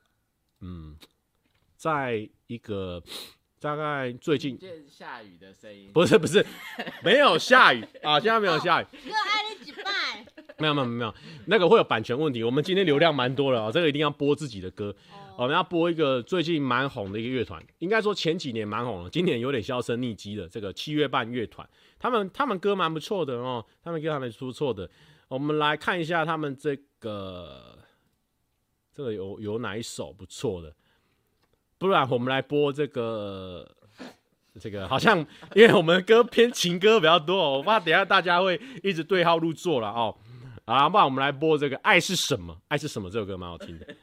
[0.60, 0.96] 嗯，
[1.76, 3.02] 在一个
[3.60, 6.44] 大概最近下雨的声音，不是不是
[7.02, 10.24] 没有下雨啊，现在没有下雨，又爱你几拜，
[10.58, 11.14] 没有没有没有，
[11.46, 12.42] 那个会有版权问题。
[12.44, 14.94] 我们今天流量蛮多了啊，这个一定要播自己的歌。
[15.36, 24.90] 我们要播一个最近蛮红的一个乐团，应该说前几年蛮红了，今年有点销声匿迹的这个七月半乐团，他们他们歌蛮不错的哦，他们歌还蛮出错的。
[25.28, 27.78] 我们来看一下他们这个
[28.92, 30.74] 这个有有哪一首不错的，
[31.78, 33.66] 不然我们来播这个
[34.60, 35.18] 这个好像
[35.54, 40.14] 因为我们歌偏情歌比较多，我怕等下大家会一直对号入座了哦。
[40.66, 43.86] 好，不然我们来播这个《爱是什么》，《爱是什么》这首歌蛮好听的。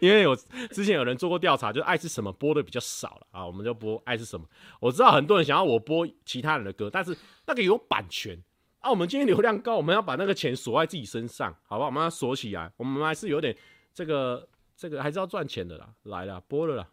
[0.00, 0.36] 因为有
[0.70, 4.46] 之前有人做过调查，就是爱是什么播的比较少了啊，我们就播爱是什么。
[4.78, 8.40] 我知道很多人想要我播其他人的歌，但是那个有版权
[8.78, 8.88] 啊。
[8.88, 11.88] 我们今天流量高，我们要把那个钱锁在自己身上，好不好？
[11.88, 13.56] 我们要锁起来，我们还是有点
[13.92, 15.94] 这个这个还是要赚钱的啦。
[16.02, 16.88] 来了，播了啦。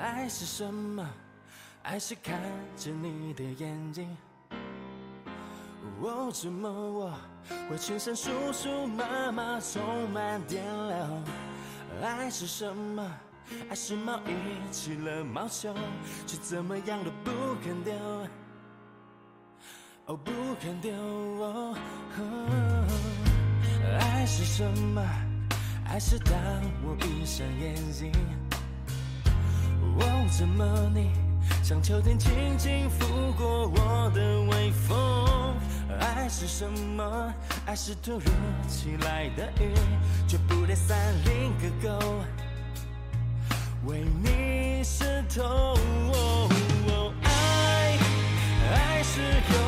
[0.00, 1.08] 爱是什么？
[1.82, 2.40] 爱是看
[2.76, 4.16] 着你的眼睛。
[6.04, 7.14] 哦，怎么我
[7.70, 11.22] 会全身酥酥麻麻，充满电流？
[12.02, 13.08] 爱是什么？
[13.68, 15.72] 爱是毛衣起了毛球，
[16.26, 17.30] 却怎么样都不
[17.62, 17.94] 肯丢。
[20.06, 20.92] 哦，不肯丢。
[20.92, 21.76] 哦，
[24.00, 25.00] 爱是什么？
[25.86, 26.34] 爱是当
[26.84, 28.10] 我闭上眼睛。
[30.00, 31.12] 哦，怎么你
[31.62, 35.54] 像秋天轻轻拂过我的微风？
[36.00, 37.34] 爱是什么？
[37.66, 38.30] 爱是突如
[38.66, 39.74] 其来的雨，
[40.26, 42.24] 却不带伞淋个够，
[43.84, 45.42] 为你湿透。
[46.14, 47.98] 哦，爱，
[48.74, 49.60] 爱是永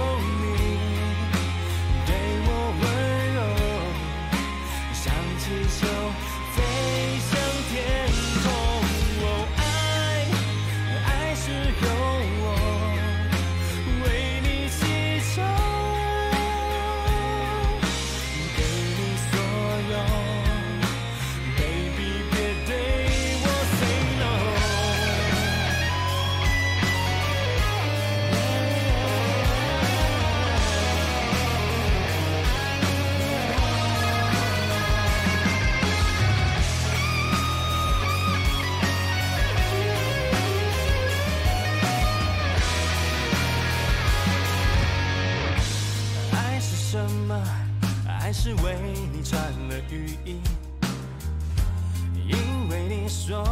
[53.26, 53.42] 说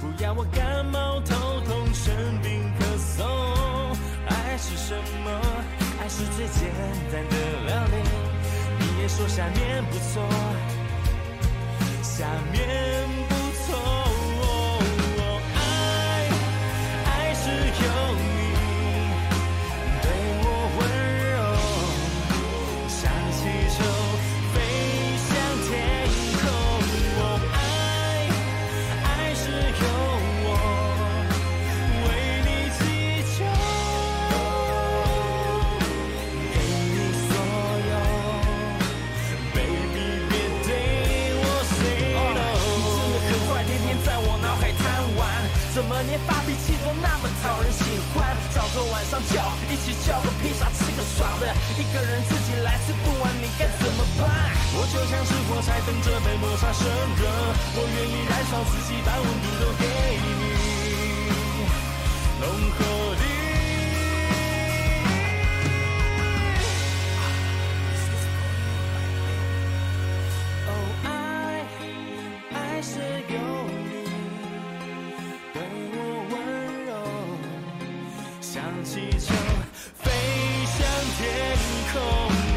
[0.00, 2.12] 不要我感冒、头痛、生
[2.42, 3.22] 病、咳嗽。
[4.26, 5.30] 爱是什么？
[6.00, 6.68] 爱是最简
[7.12, 8.02] 单的料理。
[8.80, 10.28] 你也说下面不错，
[12.02, 13.08] 下面
[46.12, 48.36] 你发脾气都那么讨人喜欢。
[48.52, 51.48] 找个晚上叫，一起叫个披萨，吃个爽的。
[51.80, 54.28] 一个人自己来吃不完，你该怎么办？
[54.76, 56.84] 我就像是火柴，等着被摩擦生
[57.16, 57.24] 热。
[57.24, 59.88] 我愿意燃烧自己，把温度都给
[60.20, 60.51] 你，
[78.84, 79.32] 气球
[79.94, 80.10] 飞
[80.66, 81.56] 向天
[81.92, 82.51] 空。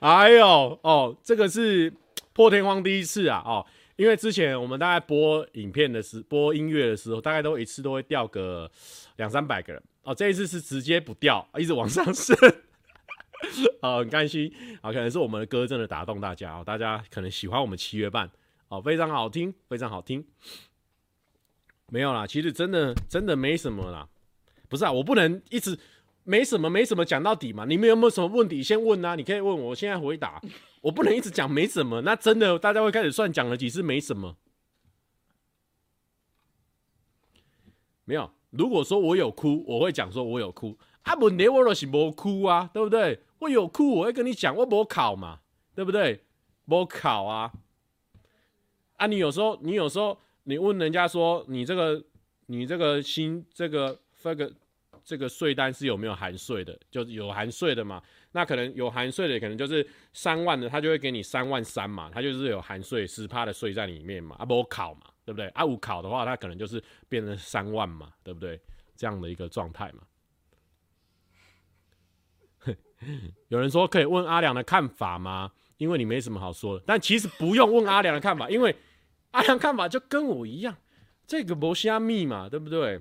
[0.00, 1.92] 哎呦哦，这个是
[2.32, 3.64] 破天荒第一次啊哦，
[3.96, 8.70] 因为之前我们大概播影片的时播音乐的时候，大概都一次都会掉个
[9.16, 12.34] 两三百个人哦，这一次是直接不掉，一直往上升，
[13.82, 18.30] 哦，很开心啊，可能是我们的歌真的打动大家哦，大家可能喜欢我们七月半
[18.68, 20.24] 哦，非常好听，非常好听，
[21.88, 24.08] 没有啦，其实真的真的没什么啦，
[24.70, 25.78] 不是啊，我不能一直。
[26.24, 27.64] 没什么，没什么，讲到底嘛。
[27.64, 29.14] 你们有没有什么问题先问啊？
[29.14, 30.40] 你可以问我，我现在回答。
[30.82, 34.36] 我不能一直讲没什么，那真的大家会开始算讲了几次没什么。
[38.04, 40.78] 没有，如果说我有哭，我会讲说我有哭。
[41.02, 43.20] 啊，问题我就是没哭啊，对不对？
[43.40, 45.40] 我有哭，我会跟你讲，我没考嘛，
[45.74, 46.24] 对不对？
[46.64, 47.52] 没考啊。
[48.96, 52.04] 啊，你有时候，你有时候，你问人家说，你这个，
[52.46, 54.52] 你这个心，这个这个。
[55.04, 56.78] 这个税单是有没有含税的？
[56.90, 58.02] 就是有含税的嘛？
[58.32, 64.36] 那可能有含税的，可能就是三万的，他就会给你三万三嘛，他就是有含税十趴的税在里面嘛。
[64.38, 65.48] 啊，不考嘛，对不对？
[65.48, 68.60] 啊，五考的话，他可能就是变成三万嘛，对不对？
[68.96, 70.02] 这样的一个状态嘛。
[73.48, 75.50] 有人说可以问阿良的看法吗？
[75.78, 76.84] 因为你没什么好说的。
[76.86, 78.76] 但其实不用问阿良的看法，因为
[79.30, 80.76] 阿良看法就跟我一样，
[81.26, 83.00] 这个没虾密嘛，对不对？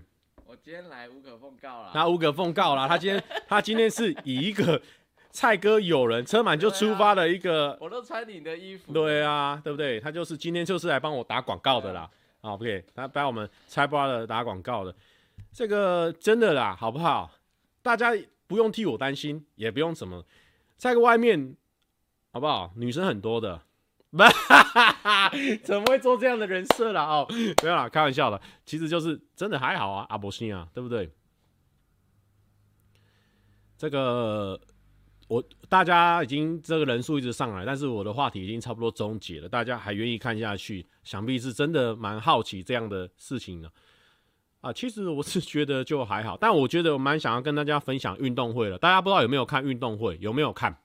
[0.50, 2.88] 我今天来无可奉告了，那无可奉告了。
[2.88, 4.82] 他今天 他今天是以一个
[5.30, 10.00] 蔡哥友人车满就出发的一个， 我都穿你的衣服，对啊，对不对？
[10.00, 12.10] 他就是今天就是来帮我打广告的啦。
[12.42, 14.96] 啊，OK，他帮我们蔡 brother 打广告的，
[15.54, 17.30] 这个真的啦，好不好？
[17.84, 18.12] 大家
[18.48, 20.26] 不用替我担心，也不用什么，
[20.78, 21.56] 在外面
[22.34, 22.74] 好不好？
[22.76, 23.62] 女生很多的。
[24.18, 24.28] 哈
[24.64, 25.32] 哈哈，
[25.64, 27.04] 怎么会做这样的人设啦？
[27.04, 27.28] 哦，
[27.64, 28.42] 没有啦，开玩笑的。
[28.66, 31.12] 其实就是真的还好啊，阿伯星啊，对不对？
[33.78, 34.60] 这个
[35.28, 43.70] 我大家已经这个人数一直上来，但是我的话题已经差不多终结了，大家还愿意看下去，想必是真的蛮好奇这样的事情呢
[44.62, 44.74] 啊。
[44.74, 48.78] 其实我是觉得就还好，但我觉得我蛮想要跟大家分享运动会了。
[48.80, 50.18] 大家不知道有没有看运动会？
[50.20, 50.76] 有没有看？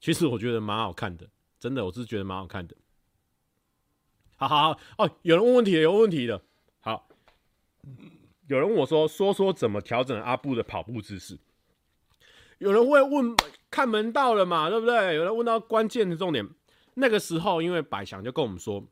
[0.00, 1.28] 其实我觉得蛮好看的。
[1.60, 2.76] 真的，我是觉得蛮好看的。
[4.36, 6.40] 好好好哦，有人问问题，有问题的。
[6.78, 7.08] 好，
[8.46, 11.36] 有人问我说，说说怎么调整阿布的跑步姿势。
[12.58, 13.34] 有人会问，
[13.68, 15.16] 看门道了嘛，对不对？
[15.16, 16.48] 有人问到关键的重点。
[16.94, 18.84] 那个时候，因为百祥就跟我们说，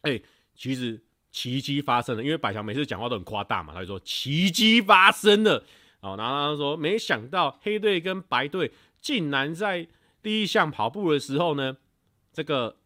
[0.00, 0.18] 哎、
[0.54, 2.24] 其实奇迹发生了。
[2.24, 5.62] 因为百祥每次讲话都很夸大嘛，他就说奇迹发生了。
[6.00, 8.72] 哦，然后他说，没想到黑队跟白队
[9.02, 9.86] 竟然在
[10.22, 11.76] 第一项跑步的时候呢。
[12.32, 12.76] 这个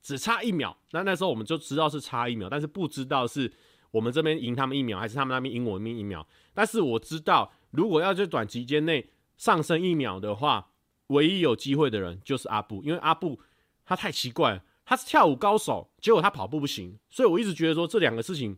[0.00, 3.52] 只差一秒，那那时候我们就知道是差一秒，但是不知道是
[3.90, 6.26] 我们这边赢他们一秒，还是他们那边赢我们一秒。
[6.54, 10.70] 但是我知道，如果要在短期间内上升一秒的话，
[11.08, 13.40] 唯一有机会的人就是阿布，因为阿布
[13.84, 18.56] 他太奇怪，他是跳舞高手，结果他跑步不行，所以我一直觉得说这两个事情。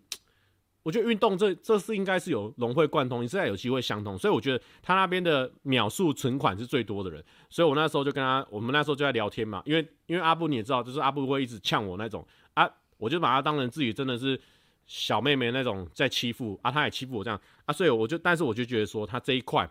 [0.84, 14.38] 我觉得运动这这是应该是有融会贯通，你现在有机会相通，所以我觉得他那边的秒数存款是最多的人，所以我那时候就跟他，我们那时候就在聊天嘛，因为因为阿布你也知道，就是阿布会一直呛我那种啊，我就把他当成自己真的是
[14.86, 19.66] 小妹妹那种在欺负啊，他也欺负我这样啊，所以我就，但是我就觉得说他这一块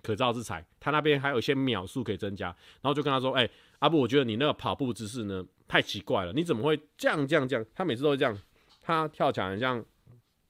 [0.00, 2.46] 可造之材，他那边还有一些秒数可以增加，
[2.80, 7.66] 然后就跟他说，哎、阿布，我觉得你那个跑步姿势呢太奇怪了，你怎么会这样这样这样？
[7.74, 8.38] 他每次都会这样，
[8.80, 9.84] 他跳起来很像，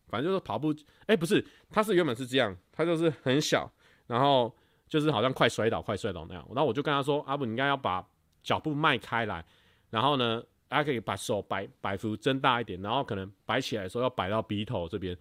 [0.09, 0.75] 反正就是跑步，
[1.07, 3.71] 哎、不是，他是原本是这样，他就是很小，
[4.07, 4.55] 然后
[4.89, 8.07] 就是好像快摔倒快摔倒那样，然后我就跟他说，阿布，你应该要把
[8.43, 9.45] 脚步迈开来，
[9.91, 15.17] 然后呢，还可以把手摆摆幅增大一点，然后可能摆起来的时候要摆到鼻头这边。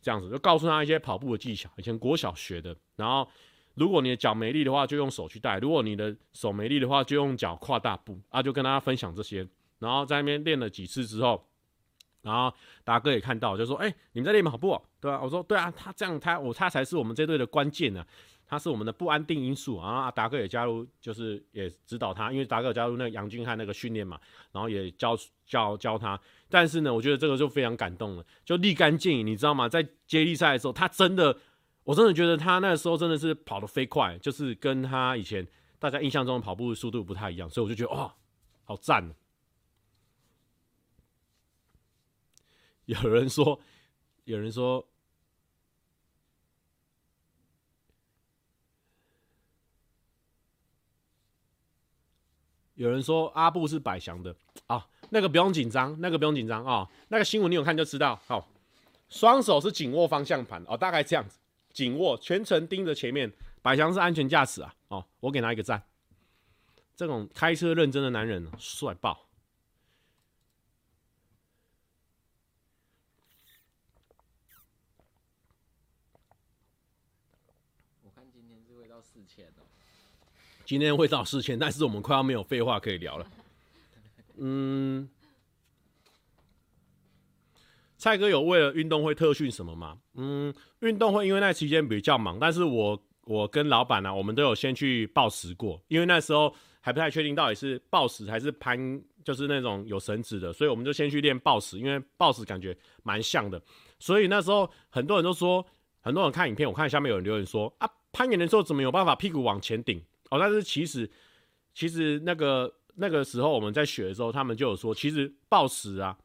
[0.00, 2.74] 这样子就告诉他一些跑步的技巧，以前国小学的。
[2.94, 3.28] 然后，
[3.74, 8.16] 如果你的脚没力的话，就用手去带；如果你的手没力的话，就用脚跨大步。
[8.28, 9.44] 啊，就跟大家分享这些。
[9.80, 11.44] 然后在那边练了几次之后，
[12.22, 12.52] 然后
[12.84, 18.04] 达哥也看到，就说：“哎、你们在练跑步、对啊。”我说：“对啊，他这样，他我他才是我们这队的关键呢、”
[18.46, 20.10] 他是我们的不安定因素啊！
[20.10, 24.18] 达哥也加入，就是也指导他，因为达哥加入那个杨俊汉那个训练嘛，
[24.52, 25.14] 然后也教
[25.46, 26.18] 教教他。
[26.48, 29.68] 但是呢，我觉得这个就非常感动了，就立竿见影，你知道吗？
[29.68, 31.38] 在接力赛的时候，他真的，
[31.84, 35.46] 我真的觉得他那时候真的是跑得飞快，就是跟他以前
[35.78, 38.14] 大家印象中的跑步速度不太一样，所以我就觉得哇，
[38.64, 39.14] 好赞！
[42.88, 43.60] 有人说，
[44.24, 44.86] 有人说。
[52.74, 54.34] 有人说阿布是百祥的
[54.68, 58.14] 啊，那个不用紧张，那个不用紧张啊，那个新闻你有看就知道。
[58.24, 58.48] 好，
[59.08, 61.38] 双手是紧握方向盘哦，大概这样子，
[61.72, 63.30] 紧握，全程盯着前面。
[63.60, 65.82] 百祥是安全驾驶啊，哦，我给他一个赞。
[66.94, 69.26] 这种开车认真的男人，帅爆。
[78.04, 79.66] 我看今天是会到四千哦。
[80.68, 83.26] 今天会到四千，但是我们快要没有废话可以聊了。
[84.36, 85.08] 嗯，
[87.96, 89.96] 蔡哥有为了运动会特训什么吗？
[90.16, 98.78] 嗯，运动会因为那期间比较忙，但是我我跟老板呢、啊，我们都有先去报时过，因为那时候还不太确定到底是报时还是攀，
[99.24, 103.58] 就是那种有绳子的，所以我们就先去练报时，因为报时感觉蛮像的。
[103.98, 105.64] 所以那时候很多人都说，
[106.02, 110.04] 很多人看影片，我看下面有人留言说啊，攀岩的时候怎么有办法屁股往前顶？
[110.30, 111.08] 哦，但是其实，
[111.74, 116.16] 其实那个那个时候我们在学的时候，他们就有说，其实抱石啊，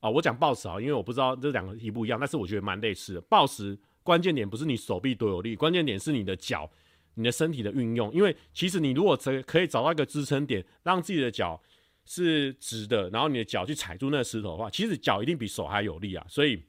[0.00, 3.20] 哦，我讲抱石啊，因为我不知道这两个题不一样，但是我觉得蛮类似的。
[3.22, 6.70] 抱石关键点不是你手臂多有力，关键点是你的脚、
[7.14, 8.12] 你的身体的运用。
[8.12, 11.60] 因为其实你如果可可以找到一个支撑点，让自己的脚
[12.04, 16.26] 是直的，然后你的脚去踩住那个石头的话，其实脚一定比手还有力啊。
[16.28, 16.62] 所以，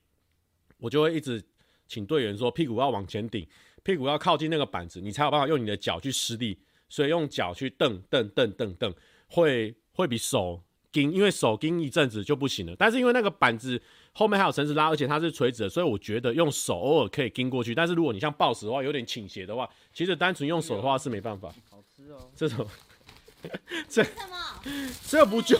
[0.77, 1.43] 我就会一直
[1.87, 3.45] 请队员说，屁股要往前顶，
[3.83, 6.57] 屁股要靠近那个板子，你才有办法用你的脚去施力。
[6.87, 8.93] 所以用脚去蹬蹬蹬蹬蹬，
[9.27, 10.61] 会会比手
[10.91, 12.75] 紧，因为手紧一阵子就不行了。
[12.77, 13.81] 但是因为那个板子
[14.13, 17.75] 后面还有绳子拉，而且它是垂直的，所以我觉得用手偶尔可以跟过去。
[17.75, 21.53] 但是如果你像抱石的话，有点倾斜的话，其实单纯用手的话是没办法。
[21.69, 22.67] 好吃哦，这种，
[23.89, 24.05] 这
[25.07, 25.59] 这不就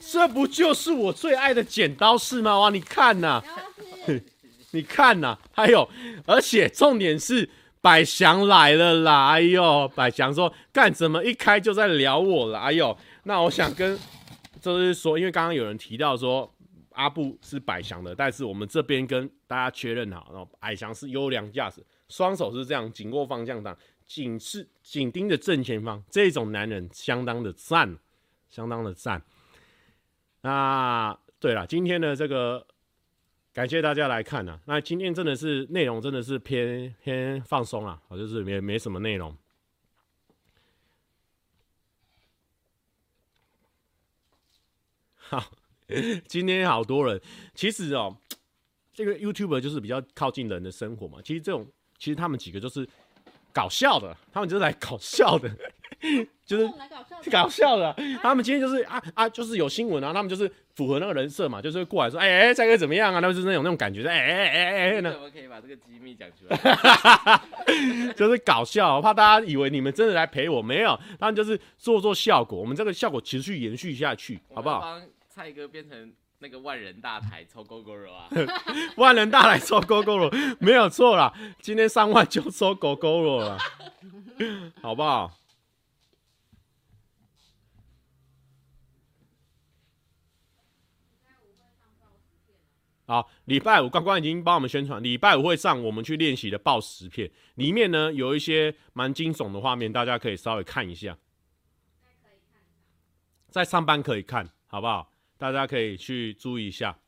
[0.00, 2.58] 这不就是我最爱的剪刀式吗？
[2.58, 3.44] 哇，你看呐、啊，
[4.72, 5.88] 你看呐、啊，还有，
[6.26, 7.48] 而且重点是。
[7.82, 9.30] 百祥来了啦！
[9.30, 12.58] 哎呦，百祥说干怎么一开就在聊我了？
[12.60, 13.98] 哎呦，那我想跟
[14.60, 16.48] 就是说，因为刚刚有人提到说
[16.92, 23.76] 阿布是百祥的，但是我们这边跟大家确认好，然后百祥是优良驾驶，双手是这样紧握方向盘，
[24.06, 27.98] 紧是紧盯着正前方，这种男人相当的赞，
[28.48, 29.20] 相当的赞。
[30.42, 32.64] 那对了，今天的这个。
[33.52, 39.36] 感谢大家来看、啊，那今天真的是内容真的是偏偏放松啊，好就是没没什么内容。
[45.18, 45.52] 好，
[46.26, 47.20] 今天好多人，
[47.54, 48.16] 其实哦，
[48.94, 52.88] 这个 YouTuber 就是比较靠近人的生活嘛，其实这种其实他们几个就是
[53.52, 55.54] 搞笑的，他们就是来搞笑的。
[56.44, 56.68] 就是
[57.30, 63.20] 搞笑的，他们今天就是啊啊，就是有新闻啊，他们就是符合那个人设嘛，就是过来说，哎哎，蔡哥怎么样啊？
[63.20, 68.12] 他们就是那种那种感觉，哎哎哎哎，那怎么可以把这个机密讲出来？
[68.14, 74.80] 就是搞笑，我怕大家以为你们真的来陪我，没有，他们就是做做效果，我们这个效果持续延续下去，好不好？
[74.80, 78.28] 帮蔡哥变成那个万人大台抽勾勾肉啊！
[78.96, 83.56] 万人大台抽勾勾肉，没有错啦，今天上万就抽勾勾肉了，
[84.82, 85.30] 好不好？
[93.12, 101.18] 好，礼拜五刚刚已经帮我们宣传，礼拜五会上我们去练习的报时片，里面呢有一些蛮惊悚的画面，大家可以稍微看一下。
[103.50, 105.12] 在上班可以看，好不好？
[105.36, 107.00] 大家可以去注意一下。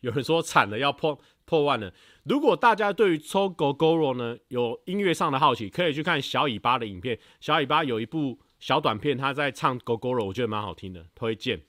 [0.00, 1.94] 有人说惨了，要破破万了。
[2.24, 7.18] 如果大家对于抽狗狗肉呢有音乐上的好奇，可以去看小尾巴的影片。
[7.40, 11.62] 小尾巴有一部小短片，他在唱狗狗肉，我觉得蛮好听的，推荐。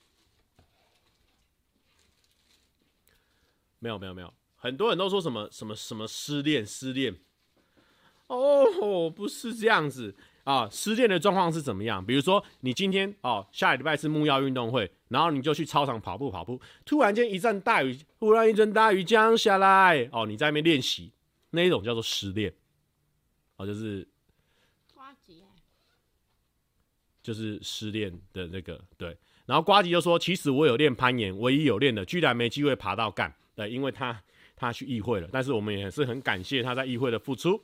[3.85, 7.15] 没有没有没有，很多人都说什么什么什么失恋失恋。
[8.25, 10.67] 哦，不是这样子啊！
[10.71, 12.03] 失恋的状况是怎么样？
[12.03, 21.11] 比如说，你今天哦，下礼拜是木曜运动会，然后你就去操场跑步跑步，突然间一阵大雨，忽然一阵大雨降下来，哦，你在那边练习，
[21.51, 22.51] 那一种叫做失恋，
[23.57, 24.07] 哦，就是，
[27.21, 29.15] 就是失恋的那个对。
[29.45, 34.21] 然后瓜吉就说：“其实我有练攀岩，唯一有练的，居然没机会爬到干，对，因为他
[34.55, 35.29] 他去议会了。
[35.31, 37.61] 但是我们也是很感谢他在议会的付出。”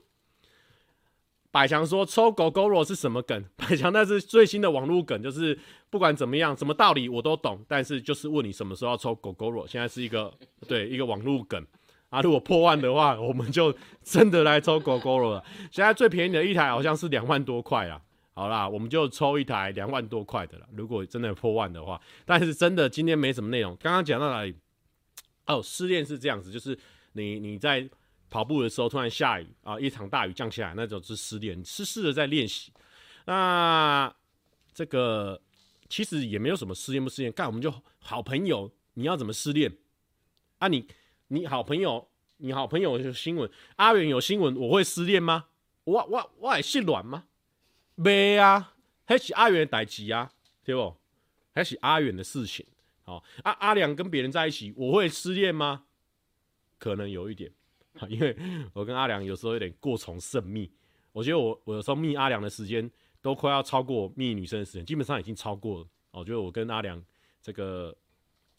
[1.53, 3.43] 百强说抽狗狗肉是什么梗？
[3.57, 9.67] 百强那是最新的网络梗，就是不管怎么样，什么道理我都懂，但是就是问你什么时候要抽狗狗肉。
[9.67, 10.33] 现在是一个
[10.65, 11.61] 对一个网络梗
[12.09, 15.43] 啊，如果破万的话，我们就真的来抽狗狗肉了。
[15.69, 18.01] 现在最便宜的一台好像是两万多块啊，
[18.33, 20.65] 好啦，我们就抽一台两万多块的了。
[20.73, 23.75] 如果真的破万的话，但是真的今天没什么内容。
[23.81, 24.55] 刚刚讲到哪里？
[25.51, 26.77] 哦，失恋是这样子，就是
[27.13, 27.89] 你你在。
[28.33, 32.71] 跑步的时候突然下雨啊，一场大雨降下来，那种是失恋，是试着在练习。
[33.25, 34.15] 那
[34.73, 35.41] 这个
[35.89, 39.75] 其实也没有什么失恋不失恋，干我们就好朋友，你要怎么失恋
[40.59, 40.87] 啊你？
[41.27, 45.47] 你好朋友，你好朋友有新闻，阿远有新闻，我会失恋吗？
[45.83, 47.25] 我我我还心软吗？
[47.95, 50.31] 没啊，还是阿远的代志啊，
[50.63, 50.95] 对不？
[51.53, 52.65] 还是阿远的事情。
[53.11, 55.83] 哦，阿阿良跟别人在一起，我会失恋吗？
[56.77, 57.51] 可能有一点。
[58.07, 58.35] 因为
[58.73, 60.71] 我跟阿良有时候有点过从甚密，
[61.11, 62.89] 我觉得我我有时候密阿良的时间
[63.21, 65.87] 都快要超过密女生的时间，基本上已经超过了。
[66.11, 67.03] 我觉得我跟阿良
[67.41, 67.95] 这个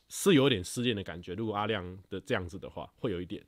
[0.08, 1.32] 是有点失恋的感觉。
[1.34, 3.42] 如果阿良的这样子的话，会有一点。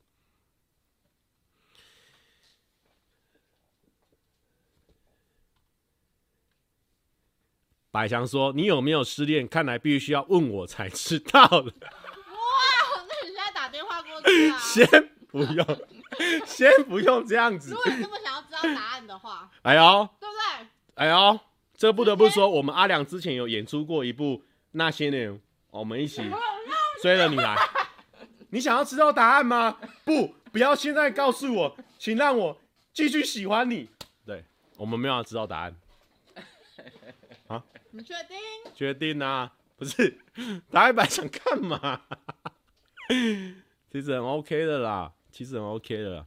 [7.95, 9.47] 百强说：“你有没有失恋？
[9.47, 14.59] 看来必须要问我才知道了。”哇，那你现在打电话过去啊？
[14.59, 15.11] 先。
[15.31, 15.67] 不用，
[16.47, 17.71] 先不用这样子。
[17.73, 20.67] 如果你这么想要知道答案的话，哎呦，对不对？
[20.95, 21.41] 哎呦，
[21.77, 24.39] 这不得不说，我们阿良之前有演出过一部
[24.73, 25.41] 《那些年
[25.71, 26.23] 我们一起
[27.03, 27.57] 追了你来》。
[28.51, 29.77] 你想要知道答案吗？
[30.05, 32.57] 不，不要现在告诉我，请让我
[32.93, 33.89] 继续喜欢你。
[34.25, 34.45] 对，
[34.77, 35.75] 我们没有要知道答案。
[37.95, 37.99] 啊？
[37.99, 38.37] 你确定？
[38.75, 39.53] 确定啊？
[39.77, 40.19] 不是，
[40.71, 42.03] 答案本来想干嘛？
[43.91, 45.13] 其实很 OK 的啦。
[45.31, 46.27] 其实很 OK 的啦，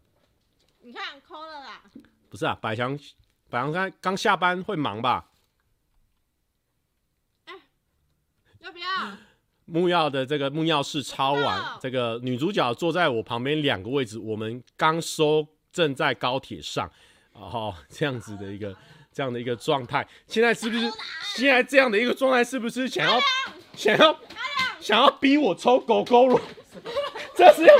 [0.81, 1.81] 你看抠了啦。
[2.29, 2.99] 不是啊，百强，
[3.49, 5.31] 百强刚刚下班会忙吧？
[7.45, 7.61] 哎、欸，
[8.59, 8.87] 要不要？
[9.63, 16.91] 木曜的这个木曜是超完，这个女主角坐在我旁边两个位置，我们刚收，正在高铁上，
[17.31, 18.75] 哦，这样子的一个
[19.17, 20.93] 这样的一个状态，现在是不是？
[21.35, 23.19] 现在这样的一个状态是不是想要
[23.75, 24.15] 想要
[24.79, 26.39] 想要逼我抽狗狗肉？
[27.35, 27.73] 这是要。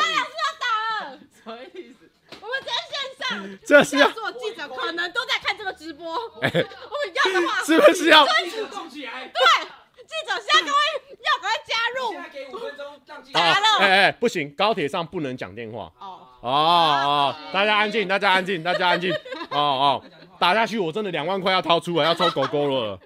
[3.64, 6.16] 这是要做记者，可能都在看这个直播。
[6.16, 8.26] 欸、 我们要的话，是不是要
[8.72, 9.28] 动起来？
[9.28, 9.68] 对，
[9.98, 10.74] 记者现在赶快
[11.20, 12.14] 要赶快加入。
[12.14, 13.38] 现在给五分钟让记者。
[13.38, 13.78] 打了。
[13.80, 15.92] 哎哎，不行，高铁上不能讲电话。
[16.00, 19.14] 哦哦哦，大家安静，大家安静，大家安静。
[19.50, 20.04] 哦哦，
[20.40, 23.00] 打下去，我真的两万块要掏出来，要抽狗狗了。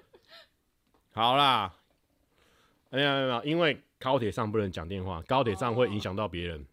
[1.14, 1.72] 好啦，
[2.90, 6.66] 没有没有因为高铁上不能讲电话，高铁上会影响到别人。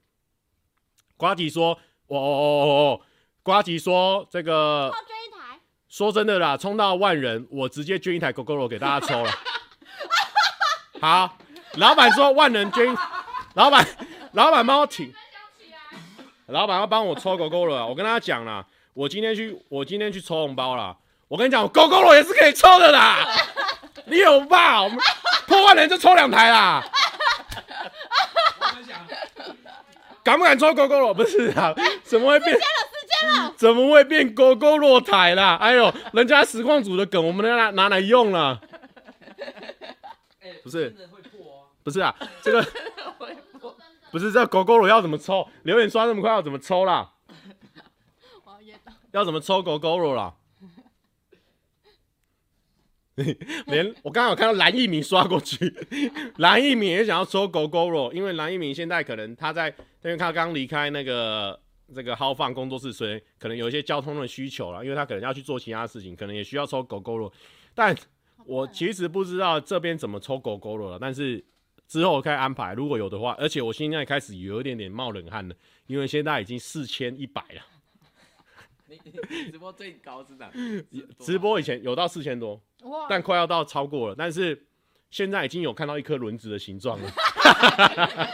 [1.18, 1.74] 瓜吉说
[2.08, 3.02] ：“哦哦哦哦哦。”
[3.44, 4.92] 瓜吉说：“这个
[5.88, 9.32] 说真的啦，冲到万人，我直接捐一台 Gogoro 给大家抽了。
[11.02, 11.38] 好，
[11.74, 12.96] 老板说万人捐，
[13.56, 13.86] 老板
[14.34, 15.12] 老板帮我请，
[16.46, 17.88] 老板要帮我抽 Gogoro。
[17.88, 18.66] 我跟大家讲了，
[19.00, 20.98] 我今天去，我今天去抽红包了。
[21.30, 23.26] 我跟你讲，Gogoro 也是可以抽的啦。
[24.08, 24.84] 你有吧？
[24.84, 25.00] 我们
[25.48, 26.84] 破万人就抽两台啦。
[30.22, 31.14] 敢不敢抽 Gogoro？
[31.14, 31.74] 不是啊，
[32.04, 32.60] 怎么会变？”
[33.56, 35.56] 怎么会变狗狗落台啦？
[35.62, 38.60] 哎呦，人家实况组的梗，我们拿拿来用了。
[40.62, 40.94] 不是，
[41.86, 42.66] 不是啊，这个
[44.12, 45.48] 不是这狗狗罗要怎么抽？
[45.64, 47.12] 留言刷那么快，要怎么抽啦？
[49.12, 50.36] 要怎么抽狗狗肉啦？
[53.68, 55.74] 连我刚刚有看到蓝一鸣刷过去，
[56.38, 59.70] 蓝一鸣也想要抽狗狗肉，因为蓝一鸣现在可能他在，
[60.04, 61.60] 因为他刚离开那个。
[61.92, 67.34] 这个豪放工作室，所以可能有一些交通的需求了，因为他可能要去做其他事情，可能也需要抽狗狗肉。
[67.74, 67.98] 但
[68.46, 71.00] 我其实不知道这边怎么抽狗狗肉了。
[71.02, 71.44] 但是
[71.88, 75.56] 之后可以安排，如果有的话，而且我现在开始有一点点冒冷汗了，
[75.88, 77.62] 因为现在已经四千一百了。
[78.90, 80.52] 你你直播最高是哪？
[81.20, 84.66] 直播以前有到四千多，哇但快要到超过了，但是
[85.12, 87.10] 现在已经有看到一颗轮子的形状了。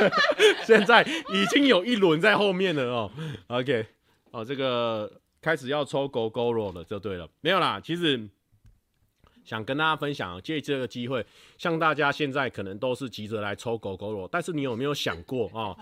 [0.66, 1.02] 现在
[1.32, 3.10] 已经有一轮在后面了哦。
[3.48, 3.86] OK，
[4.30, 7.28] 哦，这个开始要抽狗狗肉了，就对了。
[7.40, 8.28] 没有啦，其实。
[9.42, 11.26] 想跟大家分享，借这个机会，
[11.58, 15.78] 像大家现在可能都是急着来抽狗狗肉，但是你有没有想过啊、哦？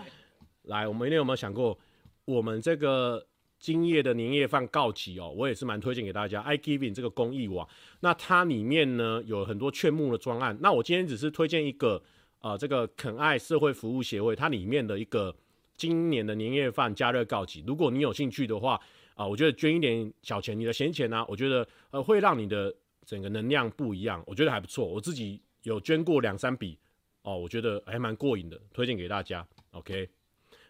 [0.63, 1.77] 来，我们一定有没有想过，
[2.25, 3.23] 我们这个
[3.59, 7.67] 今夜的年夜饭告急哦，我也是蛮推荐给大家，iGiving 这个公益网，
[7.99, 12.01] 那它里面呢有很多劝募的专案，那我今天只是推荐一个，
[12.39, 15.35] 呃，这个肯爱社会服务协会，它里面的一个
[15.75, 18.79] 今年的年夜饭加热告急，如果你有兴趣的话，
[19.13, 22.73] 啊、我觉得捐一点小钱，你的闲钱呢、我觉得呃会让你的。
[23.05, 24.85] 整个能量不一样，我觉得还不错。
[24.85, 26.77] 我自己有捐过两三笔
[27.23, 29.43] 哦，我觉得还蛮过瘾的，推荐给大家。
[29.71, 30.07] OK，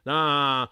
[0.03, 0.69] 那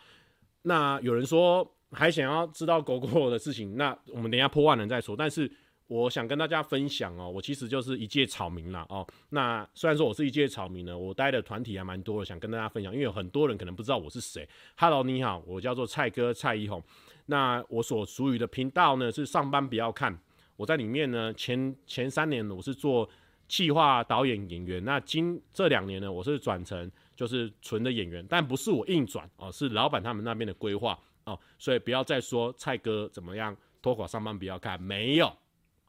[0.62, 5.16] 那有人说还想要知道狗狗的事情， 那我们等一下破万人再说。
[5.16, 5.50] 但是
[5.88, 9.08] 我想跟大家分享哦，我其实就是一介草民啦哦。
[9.30, 14.48] 那虽然说我是一介草民呢，我待的团体还蛮多的，想跟大家分享，因为有很多人可能不知道我是谁。
[14.76, 16.84] Hello，你好，我叫做蔡哥蔡一红。
[17.28, 20.18] 那我所属于的频道呢是上班不要看。
[20.58, 23.10] 我在里面呢，前前三年我是做
[23.48, 24.84] 企划、导演、演员。
[24.84, 31.00] 那今这两年呢，我是转成就是纯的演员，但不是我硬转哦，是老板他们那边的规划
[31.32, 31.40] 哦。
[31.60, 35.32] 所以不要再说蔡哥怎么样脱口上班不要看，没有，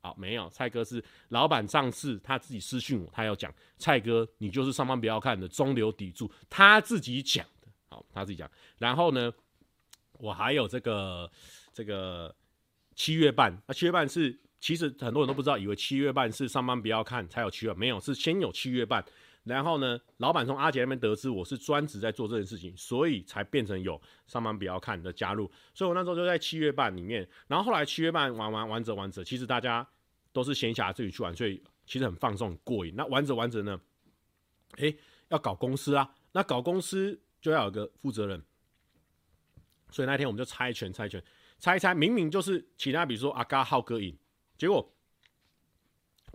[0.03, 0.49] 好、没有。
[0.51, 8.51] 蔡哥是老板上次他自己私讯我，他要讲蔡哥你就是上班不要看的中流砥柱，他自己讲的，好，他自己讲。
[8.77, 9.33] 然后呢，
[10.19, 11.31] 我还有这个
[11.73, 12.35] 这个
[12.95, 14.39] 七月半，那七月半是。
[14.61, 19.01] 其实很多人都不知道，以为七月半是上班不要看才有七月，没有，是先有七月半，
[19.49, 25.51] 然后呢，老板从阿杰那边得知我是专职在做这件事情，所以才变成有上班不要看的加入。
[25.75, 29.89] 所以我那时候就在七月半里面，然后后来七月半玩玩玩着玩着，其实大家
[30.33, 32.95] 都是闲暇自己去玩，所以其实很放松很过瘾。
[32.95, 33.81] 那玩着玩着呢，
[34.77, 34.97] 诶，
[35.29, 38.43] 要搞公司啊，那搞公司就要有个负责人，
[39.91, 41.23] 所以那天我们就猜拳猜拳
[41.59, 44.17] 猜一猜，明明就是其他比如说阿嘎浩哥赢。
[44.57, 44.93] 结果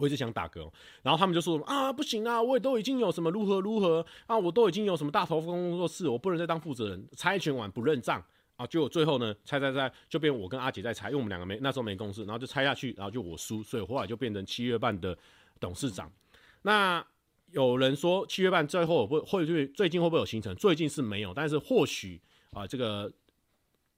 [0.04, 0.70] 我一直想打嗝，
[1.02, 8.22] 然后他们就说啊，不行啊，我也都已经有什么如何如何啊，我都已经有什么大头工作室，我不能再当负责人，猜拳完不认账
[8.58, 8.68] 啊。
[8.68, 15.18] 结果最后呢，猜猜猜，就变我跟阿姐在猜，因为我们两个没那时候没公司，然后就猜下去，然后就我输，所以后来就变成七月半的
[15.62, 16.12] 董事长。
[16.64, 17.06] 那
[17.52, 20.54] 有人说七月半最后会会最最近会不会有行程？
[20.58, 23.10] 最近是没有，但是或许啊这个。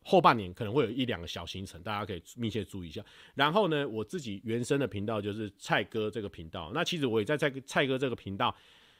[0.07, 3.03] 后半年可能会有一两个小行程，大家可以密切注意一下。
[3.33, 6.71] 然后呢，我自己原生的频道就是蔡哥这个频道。
[6.75, 8.55] 那其实我也在蔡蔡哥这个频道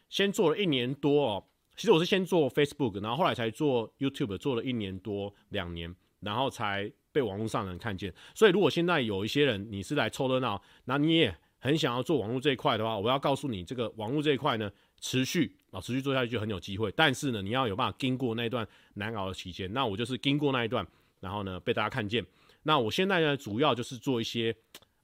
[0.10, 1.45] 先做了一年多哦。
[1.76, 8.12] 其实我是先做 Facebook，然后后来才做 YouTube，做了一年多两年，然后才被网络上人看见。
[8.34, 16.91] 所以如果现在有一些人你是来凑热闹，那你也很想要做网络这一块的话，我要告诉你，这个网络这一块呢，持续啊持续做下去就很有机会。
[16.95, 19.72] 但是呢，你要有办法经过那段难熬的期间。
[19.74, 20.86] 那我就是经过那一段。
[21.22, 22.24] 然后呢，被大家看见。
[22.63, 24.55] 那我现在呢，主要就是做一些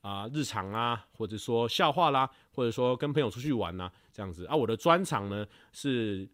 [0.01, 4.45] 啊、日常啊，或者说笑话啦，或者说跟朋友出去玩呐，这样子。
[4.45, 6.29] 啊，我的专长呢是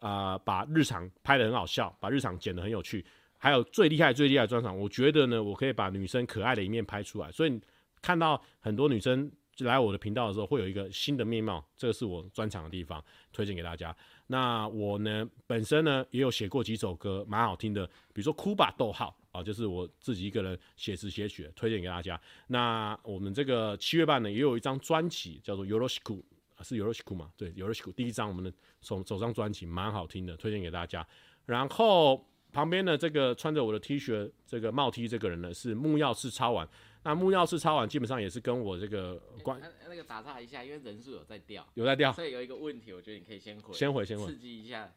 [0.00, 3.04] 啊、把日常拍得很好笑，把日常剪得很有趣。
[3.36, 7.30] 还有最厉害、最厉害的专场，我觉得呢，我可以把女生可爱的一面拍出来。
[7.30, 7.60] 所以
[8.02, 9.30] 看到很多女生
[9.64, 13.94] 来我的频道的时候，会有一个新的面貌，这个是我专长的地方，推荐给大家。
[14.28, 19.14] 那我呢，本身呢也有写过几首歌，蛮好听的，比如说《哭吧，逗号》。
[19.30, 22.18] 啊，就是我自己一个人写词写曲，推荐给大家。
[22.46, 26.16] 那我们这个七月半呢，也有一张专辑叫做《Yoroshiku》，
[26.62, 27.30] 是 Yoroshiku 嘛？
[27.36, 28.50] 对，Yoroshiku 第一张我们的
[28.80, 31.06] 首首张专辑蛮好听的，推荐给大家。
[31.44, 36.66] 然后旁边的这个穿着我的 T 恤这个帽 T 这个人呢，是木曜四超玩。
[37.02, 44.92] 那木曜四超玩基本上也是跟我这个关、欸、那个打岔一下，因为人数有在掉，有在掉，所以有一个问题，我觉得你可以先回，先回，先回，刺激一下。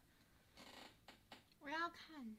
[1.64, 2.36] 我要看。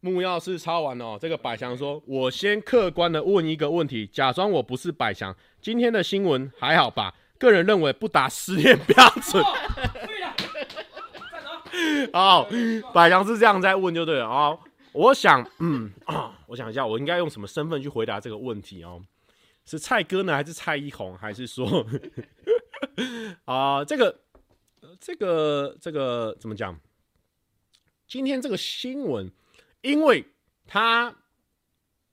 [0.00, 5.34] 木曜是抄完哦，这个百祥说：“我先客观的问一个问题，假装我不是百祥。
[5.62, 7.14] 今天的新闻还好吧？
[7.38, 9.42] 个人认为不达失恋标准。
[12.12, 12.46] 哦
[12.84, 14.60] ”好，百祥是这样在问就对了哦。
[14.94, 19.04] 我想，嗯啊， 我想一下，我应该用什么身份去回答这个问题哦？
[19.66, 21.86] 是蔡哥呢，还是蔡一红，还是说
[23.44, 24.20] 啊、这个，
[24.98, 26.80] 这个，这个怎么讲？
[28.06, 29.30] 今天这个新闻。
[29.84, 30.24] 因为
[30.66, 31.14] 他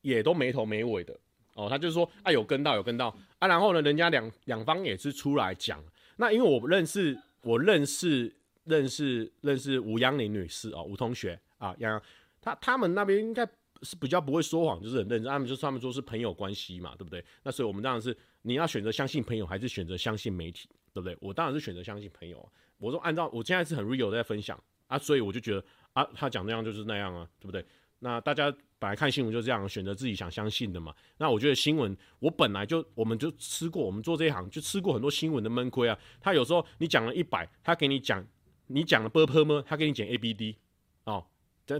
[0.02, 1.18] 也都没头没尾的
[1.54, 3.08] 哦，他就说啊有跟到有跟到
[3.40, 5.82] 啊，然后呢，人家两两方也是出来讲，
[6.18, 11.98] 那因为我认识，我认识认识认识吴央玲女士哦，吴同学啊，杨，
[12.42, 13.48] 他他们那边应该
[13.84, 17.24] 是比较不会说谎，就是很认真，他们就是他们说是朋友关系嘛，对不对？
[17.44, 21.18] 那所以我们当然是你要选择相信朋友，还是选择相信媒体，对不对？
[21.22, 22.52] 我当然是选择相信朋友。
[22.78, 25.64] 我说按照我现在是很 real 在分享啊，所以我就觉得
[25.94, 27.64] 啊，他讲那样就是那样啊，对不对？
[28.00, 30.92] 那大家本来看新闻就这样，选择自己想相信的嘛。
[31.18, 35.96] 那我觉得新闻，我本来就我们就吃过，我们做这一行就吃过很多新闻的闷亏啊。
[36.20, 38.26] 他有时候你讲了一百，他给你讲，
[38.66, 40.58] 你讲了 b p m，他给你减 a b d，
[41.04, 41.24] 哦，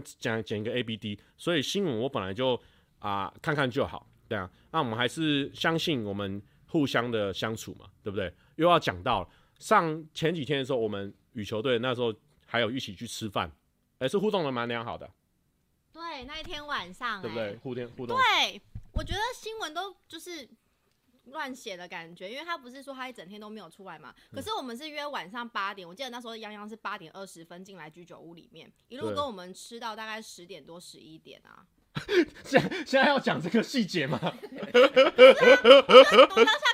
[0.18, 1.18] 讲讲一个 a b d。
[1.36, 2.54] 所以新闻我本来就
[2.98, 4.50] 啊、呃、看看就好，对啊。
[4.70, 8.32] 那我们还是相信我们互相的相处嘛，对不对？
[8.56, 9.28] 又要讲到
[9.58, 12.14] 上前几天的时候，我们羽球队那时候
[12.46, 13.50] 还有一起去吃饭，
[14.00, 15.10] 也是互动的蛮良好的。
[15.92, 17.56] 对，那一天晚上、欸，对不对？
[17.56, 18.16] 互电互动。
[18.16, 18.60] 对，
[18.92, 20.48] 我觉得新闻都就是
[21.26, 24.14] 乱写的感觉，因为他不是说他一整天都没有出来嘛。
[24.32, 31.64] 可是我们是约晚上八点，我记得那时候泱泱是八点二十分进来居酒屋里面，一路跟我们吃到大概十点多十一点啊。
[32.44, 34.18] 现在现在要讲这个细节吗？
[34.22, 34.72] 我当下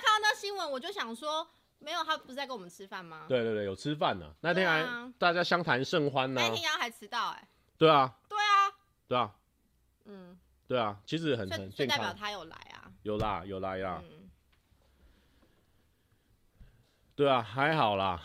[0.01, 1.47] 看到那新闻，我就想说，
[1.81, 3.27] 没有，他不是在跟我们吃饭吗？
[3.29, 4.33] 对对对，有吃饭呢。
[4.41, 6.41] 那天还大家相谈甚欢呢。
[6.41, 7.49] 那天泱还迟到哎、欸。
[7.77, 8.17] 对啊。
[8.29, 8.73] 对啊。
[9.09, 9.35] 对啊，
[10.05, 14.18] 嗯，对啊，其实很很健康，代表他有来啊，有啦有来啦，嗯，
[17.19, 18.23] 对啊，还好啦。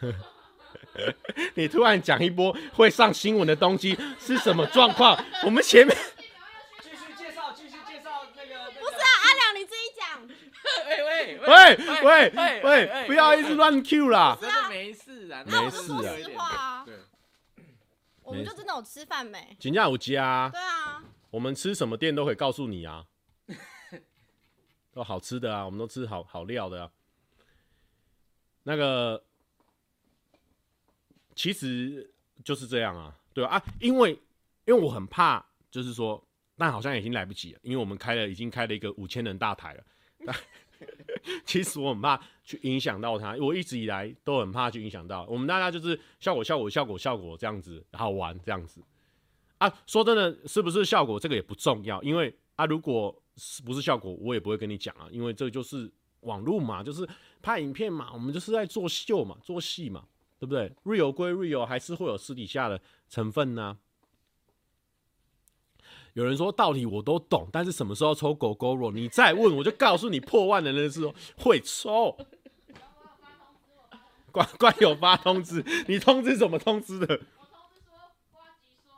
[1.54, 5.22] 你突然讲一波会上新闻的东西是什么状况？
[5.44, 5.94] 我们前面
[6.80, 10.26] 继续介绍，继续介绍那个，不是啊，阿良你自己讲。
[10.88, 12.30] 喂喂喂
[12.62, 14.38] 喂喂，不要一直乱 Q 啦。
[14.40, 15.70] 真的没事啊，没事啊。
[15.70, 16.94] 说实话啊，对，
[18.22, 19.54] 我们就真的有吃饭没？
[19.60, 20.48] 请假有加。
[20.50, 21.04] 对啊。
[21.30, 23.04] 我们吃什么店都可以告诉你啊，
[24.98, 26.90] 都好吃的啊，我们都吃好好料的啊。
[28.64, 29.22] 那个
[31.36, 34.10] 其实就是这样啊，对啊，因为
[34.66, 36.20] 因为我很怕，就是说，
[36.56, 39.84] 但好像已经来不及了，因为我们开了，已经开了一个五千人大台了。
[41.46, 48.82] 其实我很怕去影响到他，我一直以来都很怕去影响到我们大家，就是效果效果效果效果这样子好玩这样子
[49.58, 49.72] 啊。
[49.86, 57.08] 说真的，是不是效果这个也不重要，因为啊，如果是不是效果，我也不会跟你讲啊，因为这就是网络嘛，就是
[57.40, 60.04] 拍影片嘛，我们就是在做秀嘛，做戏嘛，
[60.38, 63.78] 对不对？real 归 real，还是会有私底下的成分呢、
[66.14, 68.90] 有人说道理我都懂，但是什么时候抽狗狗肉？
[68.90, 72.16] 你再问，我就告诉你破万的时候会抽。
[74.30, 77.06] 关关有发通知，你通知怎么通知的？
[77.06, 77.96] 我通知说，
[78.30, 78.92] 呱吉说，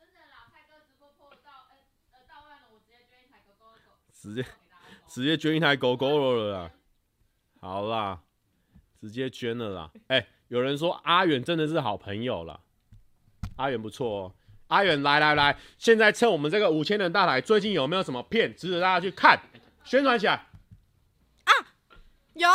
[0.00, 1.76] 真的啦，蔡哥直播破到，呃
[2.12, 4.44] 呃到万了，我直接捐一台狗狗狗，直接
[5.08, 6.70] 直接捐一台狗狗了啦。
[7.60, 8.20] 好啦，
[9.00, 9.90] 直接捐了啦。
[10.08, 12.60] 哎、有人说阿远真的是好朋友啦，
[13.56, 14.34] 阿远不错哦。
[14.68, 19.40] 阿远，来来来，现在趁我们这个五千人大台，最近有没有什么片值得大家去看？
[19.82, 21.50] 宣传起来啊！
[22.34, 22.48] 有，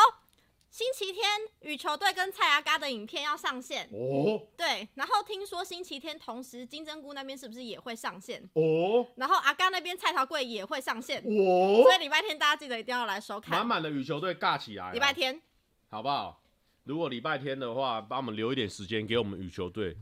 [0.76, 1.24] 星期天
[1.62, 4.46] 羽球队跟蔡阿嘎的影片要上线哦。
[4.58, 9.08] 对，然后听说星期天同时金针菇那边是不是也会上线哦？
[9.16, 11.82] 然后阿嘎那边蔡桃贵也会上线哦。
[11.82, 14.92] 所以礼拜天大家记得一定要来收看，满满的羽球队尬起来。
[14.92, 15.42] 礼拜天，
[15.90, 16.44] 好不好？
[16.84, 19.96] 如果礼拜天的话，帮我们留一点时间给我们羽球队。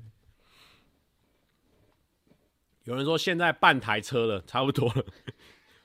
[2.85, 5.05] 有人说现在半台车了，差不多了。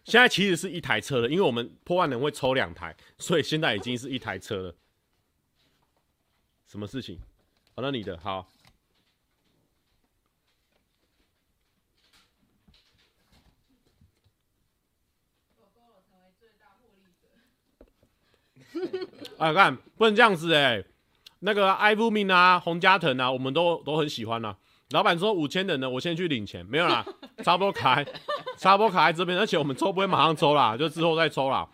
[0.08, 4.74] 现在其实是一台车了，因为我们破万人会抽两台，所以现在已经是一台车了。
[6.66, 7.20] 什么事情？
[7.76, 8.48] 好，那你的好。
[19.36, 20.82] 哎， 看不能这样子哎、
[21.40, 24.56] 那个艾布明啊、洪家腾啊，我们都都很喜欢啊。
[24.90, 27.04] 老板说五千人呢，我先去领钱，没有啦，
[27.44, 28.02] 差不多卡，
[28.56, 31.68] 差不多卡在这边，而且我们抽不会马上抽啦，就之后再抽啦，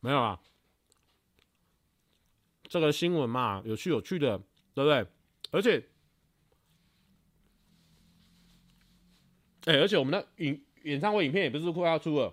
[0.00, 0.40] 没有啦，
[2.64, 4.38] 这个新闻嘛，有趣有趣的，
[4.74, 5.06] 对不对？
[5.50, 5.86] 而且，
[9.66, 12.32] 哎、欸，而且我们的影演唱会影片也不是快要出了，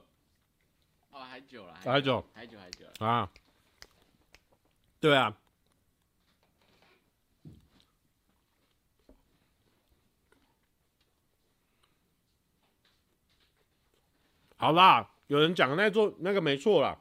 [1.11, 2.57] 哦，还久了，还久，还久。
[2.57, 3.29] 还久啊，
[5.01, 5.35] 对啊。
[14.59, 16.99] 好啦，有人讲那座那个没错啦。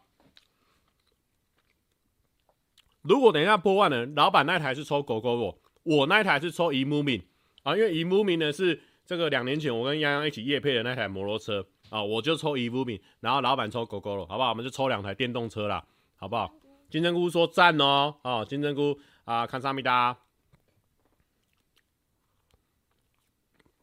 [3.03, 7.25] 如果等一下播万人，老板那台是抽狗狗肉，我那台是抽 eMoving
[7.65, 14.51] 啊，因为 eMoving 呢是这个两年前我跟泱泱一起夜配的那台摩托车，啊，我就抽 eVooMi，然后老板抽狗狗了好不好？
[14.51, 15.85] 我们就抽两台电动车啦，
[16.15, 16.55] 好不好？
[16.91, 20.17] 金针菇说赞哦，哦，金针菇啊，看萨米达，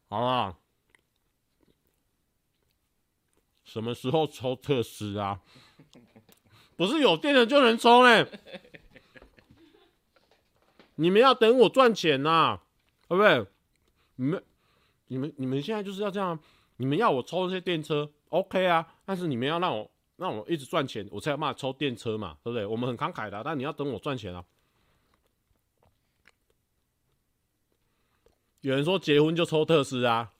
[0.08, 0.56] 好啊。
[3.76, 5.38] 什么时候抽特斯啊？
[6.76, 8.26] 不是有电的就能抽嘞？
[10.94, 12.58] 你们要等我赚钱呐、
[13.06, 13.46] 对不对？
[14.14, 14.42] 你们、
[15.08, 16.38] 你们、你们现在就是要这样，
[16.78, 18.94] 你们要我抽这些电车，OK 啊？
[19.04, 22.64] 但是你们要让我让我一直赚钱，我才有办法抽电车嘛，对不对？
[22.64, 24.42] 我们很慷慨的、但你要等我赚钱啊。
[28.62, 30.32] 有人说结婚就抽特斯啊。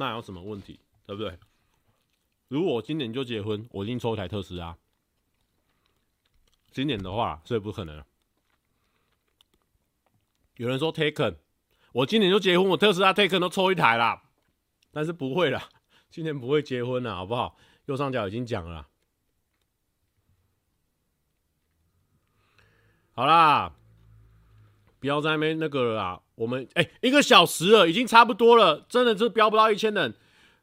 [0.00, 1.38] 那有什么问题，对不对？
[2.48, 4.76] 如果我今年就结婚，我一定抽一台特斯拉。
[6.72, 8.02] 今年的话，所以不可能。
[10.56, 11.36] 有人说 Taken，
[11.92, 14.22] 我今年就结婚，我特斯拉 Taken 都抽一台啦。
[14.90, 15.68] 但是不会啦，
[16.10, 17.58] 今年不会结婚了，好不好？
[17.84, 18.88] 右上角已经讲了。
[23.12, 23.74] 好啦，
[25.00, 26.20] 不要在那边那个了啦。
[26.36, 30.14] 我们哎、欸，一个小时了，已经差不多了，真的是飙不到一千人。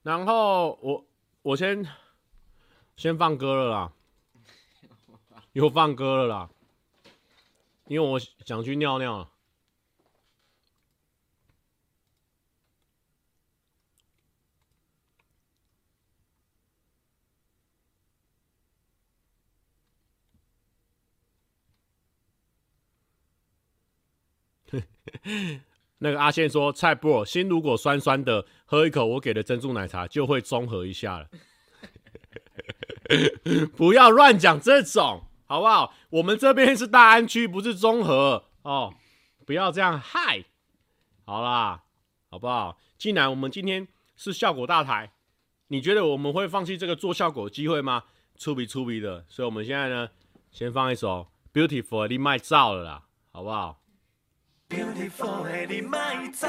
[0.03, 1.05] 然后我
[1.41, 1.85] 我先
[2.95, 3.91] 先放歌了啦，
[5.53, 6.49] 又放歌了啦，
[7.87, 9.29] 因为我想去尿尿了。
[25.99, 31.27] 那个阿宪说：“菜脯心如果酸酸的，喝一口我给的珍珠奶茶就会中和一下了。
[33.75, 35.93] ”不要乱讲这种，好不好？
[36.09, 38.93] 我们这边是大安区，不是中和哦。
[39.45, 40.43] 不要这样嗨，
[41.25, 41.83] 好啦，
[42.29, 42.77] 好不好？
[42.97, 45.13] 既然我们今天是效果大台，
[45.69, 48.03] 你觉得我们会放弃这个做效果的机会吗？
[48.35, 50.09] 粗鄙粗鄙的，所以我们现在呢，
[50.51, 51.27] 先放一首
[51.67, 53.81] 《Beautiful》，你卖照了啦，好不好
[54.69, 55.97] ？Beautiful 的你莫
[56.33, 56.47] 走，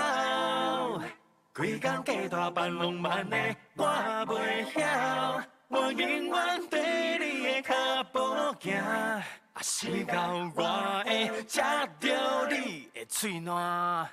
[1.54, 3.36] 规工加大班浪漫的
[3.76, 3.86] 我
[4.26, 7.74] 袂晓，我永远跟你的脚
[8.12, 8.18] 步
[8.60, 9.24] 行，啊，
[9.60, 11.60] 是到我会吃
[12.00, 14.08] 着你的嘴暖。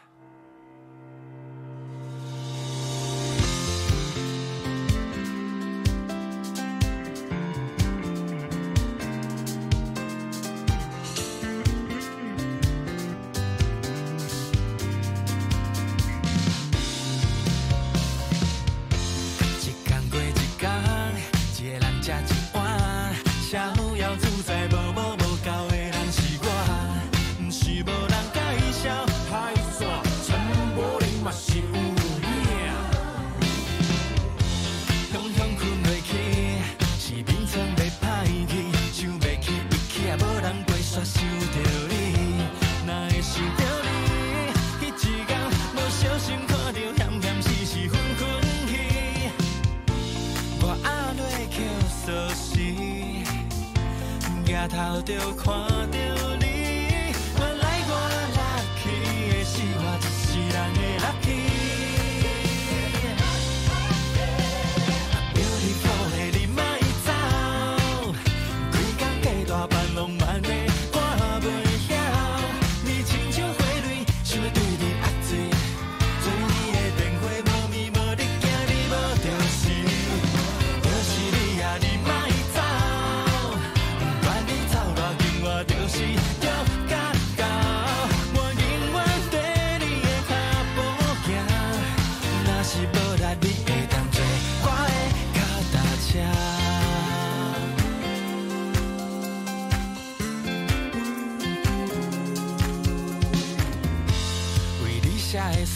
[54.75, 55.53] 头就看
[55.89, 56.04] 到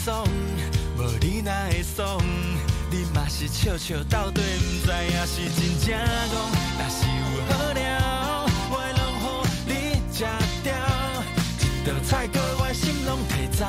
[0.10, 2.20] 无你哪会爽
[2.92, 5.98] 你嘛是笑笑到底，不知影是真正
[6.30, 6.34] 戆。
[6.78, 7.88] 若是有好料，
[8.72, 9.02] 我拢
[9.68, 9.72] 予你
[10.12, 10.18] 吃
[10.64, 10.68] 掉。
[11.62, 13.66] 一道菜阁我心拢提走，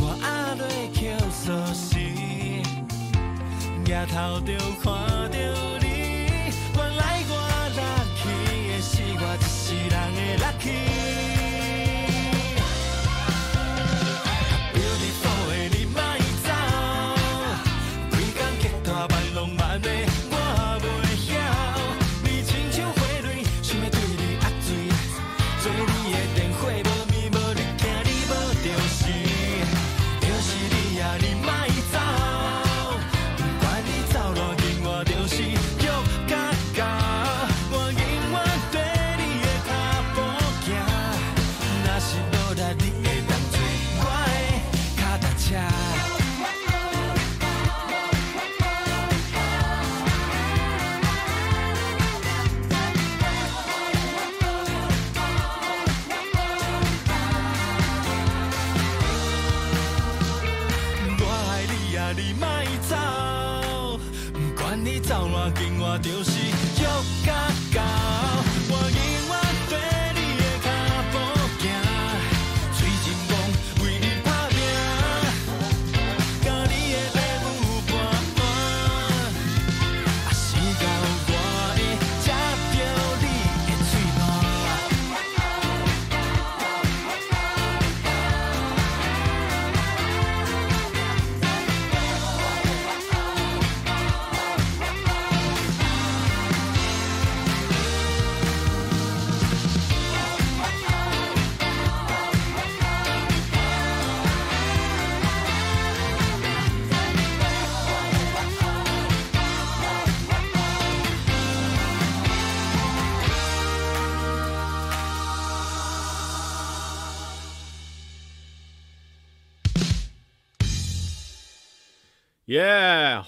[0.00, 0.98] 我压落口
[1.32, 1.44] 锁
[1.74, 1.88] 匙，
[3.86, 4.52] 抬头就
[4.82, 4.84] 看
[5.30, 5.36] 到
[5.80, 5.85] 你。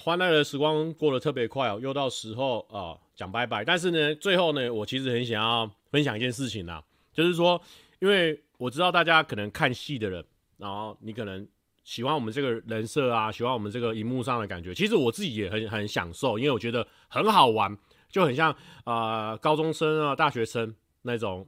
[0.09, 3.63] 欢乐的时光过得特别快哦，又到时候啊讲拜拜。
[3.63, 6.83] 但是呢，最后呢，我其实很想要分享一件事情啦，
[7.13, 7.61] 就是说，
[7.99, 10.25] 因为我知道大家可能看戏的人，
[10.57, 11.47] 然后你可能
[11.83, 14.73] 喜欢我们这个人设啊，喜欢我们这个荧幕上的感觉。
[14.73, 17.77] 其实我自己也很很享受，因为我觉得很好玩，
[18.09, 18.51] 就很像
[18.85, 21.47] 啊、呃、高中生啊大学生那种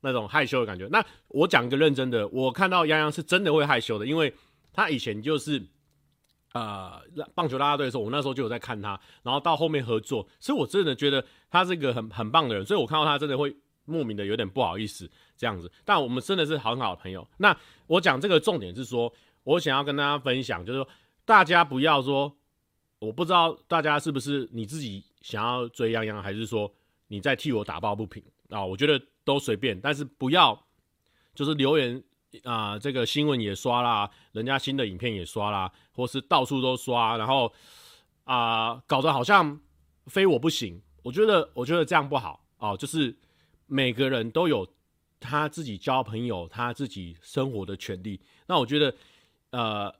[0.00, 0.88] 那种害羞的感觉。
[0.90, 4.32] 那我讲个认真的，我看到洋洋是真的会害羞的，因为
[4.72, 5.62] 他以前就是。
[6.52, 7.00] 呃，
[7.34, 15.72] 棒球啦啦队的时候，我那时候就有在看他，然后到后面合作，所以我真的觉得他是一个很很棒的人，所以我看到他真的会莫名的有点不好意思这样子。
[15.82, 17.26] 但我们真的是很好的朋友。
[17.38, 19.10] 那我讲这个重点是说，
[19.44, 20.88] 我想要跟大家分享，就是说
[21.24, 22.36] 大家不要说，
[22.98, 26.70] 我不知道大家是不是你自己想要追洋洋，还是说
[27.08, 28.62] 你在替我打抱不平啊？
[28.62, 30.66] 我觉得都随便，但是不要
[31.34, 32.04] 就是留言。
[32.44, 37.52] 啊、这个新闻也刷啦，人家新的影片也刷啦，或是到处都刷，然后
[38.24, 39.60] 啊、搞得好像
[40.06, 40.80] 非我不行。
[41.02, 43.14] 我觉得，我觉得这样不好哦、就是
[43.66, 44.66] 每个人都有
[45.20, 48.20] 他自己交朋友、他自己生活的权利。
[48.46, 48.94] 那我觉得，
[49.50, 49.94] 呃，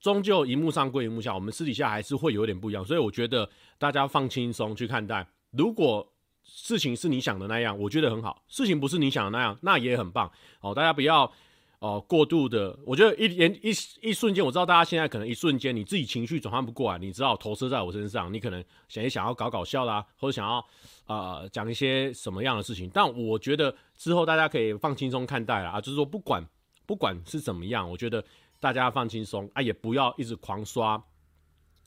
[0.00, 2.84] 终究荧幕上归荧幕下，我们私底下还是会有点不一样。
[2.84, 3.48] 所以我觉得
[3.78, 5.26] 大家放轻松去看待。
[5.50, 6.10] 如果
[6.42, 10.32] 事情是你想的那样，我觉得很好；事情不是你想的那样，那也很棒。
[10.60, 11.30] 哦、大家不要。
[11.80, 13.70] 哦、过度的，我觉得一连一
[14.02, 20.66] 一瞬间，我知道大家现在可能一瞬间你自己情绪转换不过来，你知道投射在我身上，你可能想也想要搞搞笑啦，或者想要
[21.06, 26.44] 呃讲一些什么样的事情，但我觉得之后大家可以放轻松看待啦，啊，就是说不管
[26.84, 28.24] 不管是怎么样，我觉得
[28.58, 31.00] 大家放轻松啊，也不要一直狂刷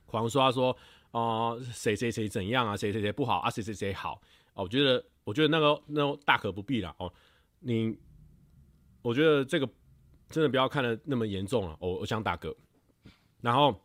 [0.05, 0.73] 狂刷说
[1.11, 4.21] 哦谁谁谁怎样啊，谁谁谁不好啊，谁谁谁好
[4.53, 7.11] 哦，我觉得我觉得那个那大可不必啦哦，
[7.59, 7.93] 你
[9.01, 9.67] 我觉得这个。
[10.31, 12.55] 真的不要看得那么严重了，我我想打嗝。
[13.41, 13.83] 然后，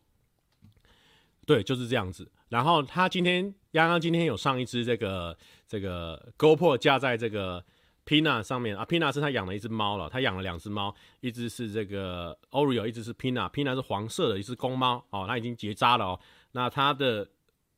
[1.45, 2.31] 对，就是这样子。
[2.49, 5.37] 然后他今天，刚刚今天有上一只这个
[5.67, 7.65] 这个 GoPro 架在这个
[8.05, 16.21] Pina 上面啊，Pina 是他养了一只猫了，他养了两只猫，一只是这个 Oreo，一只是 Pina，Pina 是黄色的一只公猫哦，它已经结扎了哦。
[16.53, 17.29] 那它的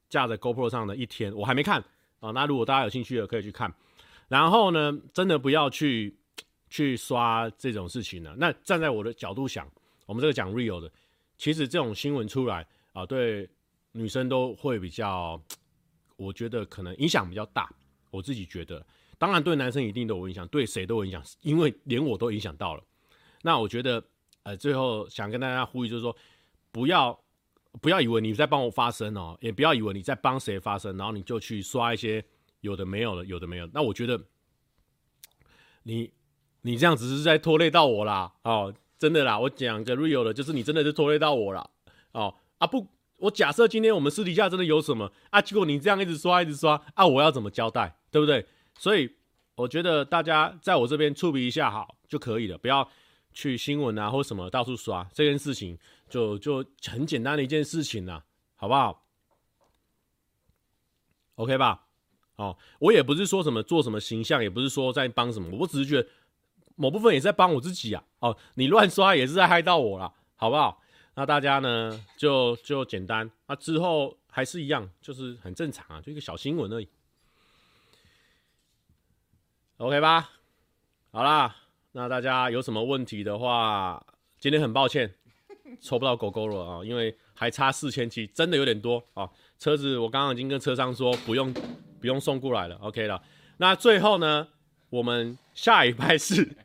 [0.08, 1.82] 架在 GoPro 上的一天，我还没看
[2.20, 2.30] 啊。
[2.32, 3.72] 那如果大家有兴趣的，可以去看。
[4.28, 6.18] 然后呢，真的不要去。
[6.68, 8.34] 去刷这种事情呢？
[8.38, 9.70] 那站在我的角度想，
[10.06, 10.90] 我们这个讲 real 的，
[11.36, 13.48] 其实这种新闻出来啊，对
[13.92, 15.40] 女生都会比较，
[16.16, 17.68] 我觉得可能影响比较大。
[18.10, 18.86] 我自己觉得，
[19.18, 22.82] 当然对男生一定都有影响，对谁都有影响，因为连我都影响到了。
[23.42, 24.02] 那我觉得，
[24.42, 26.16] 呃，最后想跟大家呼吁，就是说，
[26.70, 27.18] 不要
[27.80, 32.24] 不要以为你在帮我发声哦，也不要以为你在帮谁发声，然后你就去刷一些
[32.60, 33.66] 有的没有的，有的没有。
[33.72, 34.20] 那我觉得
[35.82, 36.12] 你。
[36.68, 41.66] 你这样只是在拖累到我啦，哦，真的啦，我讲个 real 的，就是你真的是拖累到我啦，
[42.12, 42.86] 哦啊不，
[43.16, 48.44] 我假设今天我们私底下真的有什么啊，结果你这样一直刷一直刷啊，我要怎么交代，对不对？
[48.78, 49.10] 所以
[49.54, 52.86] 我觉得大家在我这边触笔一下好就可以了，不要
[53.32, 55.78] 去新闻啊或什么到处刷这件事情
[56.10, 58.22] 就，就就很简单的一件事情啦，
[58.56, 59.06] 好不好
[61.36, 61.86] ？OK 吧？
[62.36, 66.06] 哦，我也不是说什么做什么形象，也不是说在帮什么，我只是觉得。
[66.78, 70.80] 某部分也是在帮我自己啊，哦，你乱刷也是在害到我啦，好不好？
[71.14, 76.88] 那大家呢就就简单，那之后还是一样，就是很正常啊，就一个小新闻而已
[79.78, 80.30] ，OK 吧？
[81.10, 81.56] 好啦，
[81.90, 84.06] 那大家有什么问题的话，
[84.38, 85.12] 今天很抱歉
[85.80, 89.28] 抽不到狗狗了啊，因为还差四千七，真的有点多啊。
[89.58, 91.52] 车子我刚刚已经跟车商说不用
[92.00, 93.20] 不用送过来了，OK 了。
[93.56, 94.46] 那最后呢，
[94.88, 96.56] 我们下一拍是。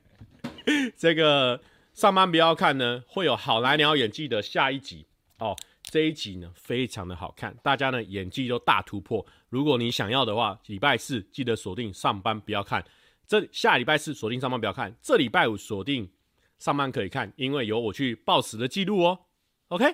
[0.96, 1.62] 这个
[1.94, 5.06] 上班不要看呢，会有好来鸟演技的下一集
[5.40, 5.56] 哦。
[5.84, 9.24] 这一集呢非常的好看，大家呢演技都大突破。
[9.50, 12.84] 如果你想要的话，礼拜四记得锁定上班不要看，
[13.28, 16.10] 这下礼拜四锁定上班不要看，这礼拜五锁定
[16.58, 19.20] 上班可以看，因为有我去报时的记录哦。
[19.68, 19.86] OK，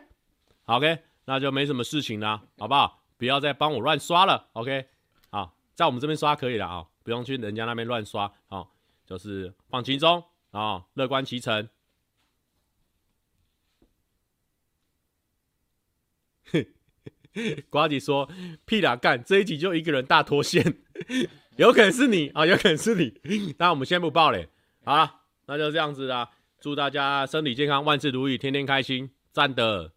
[0.63, 3.03] 好 OK，那就没什么事情啦，好不好？
[3.17, 4.47] 不要再帮我乱刷了。
[4.53, 4.85] OK，
[5.31, 8.71] 好，在我们这边刷可以了啊，不用去人家那边乱刷，好，
[9.05, 11.69] 就是放轻松啊，乐观其成。
[17.69, 18.27] 瓜子说
[18.65, 20.77] ：“屁啦干，这一集就一个人大脱线，
[21.57, 23.21] 有可能是你啊，有可能是你。
[23.59, 24.49] 那我们先不报嘞，
[24.83, 26.31] 好了，那就这样子啦。
[26.59, 29.93] 祝大家身体健康，万事如意，天天开心，赞的。”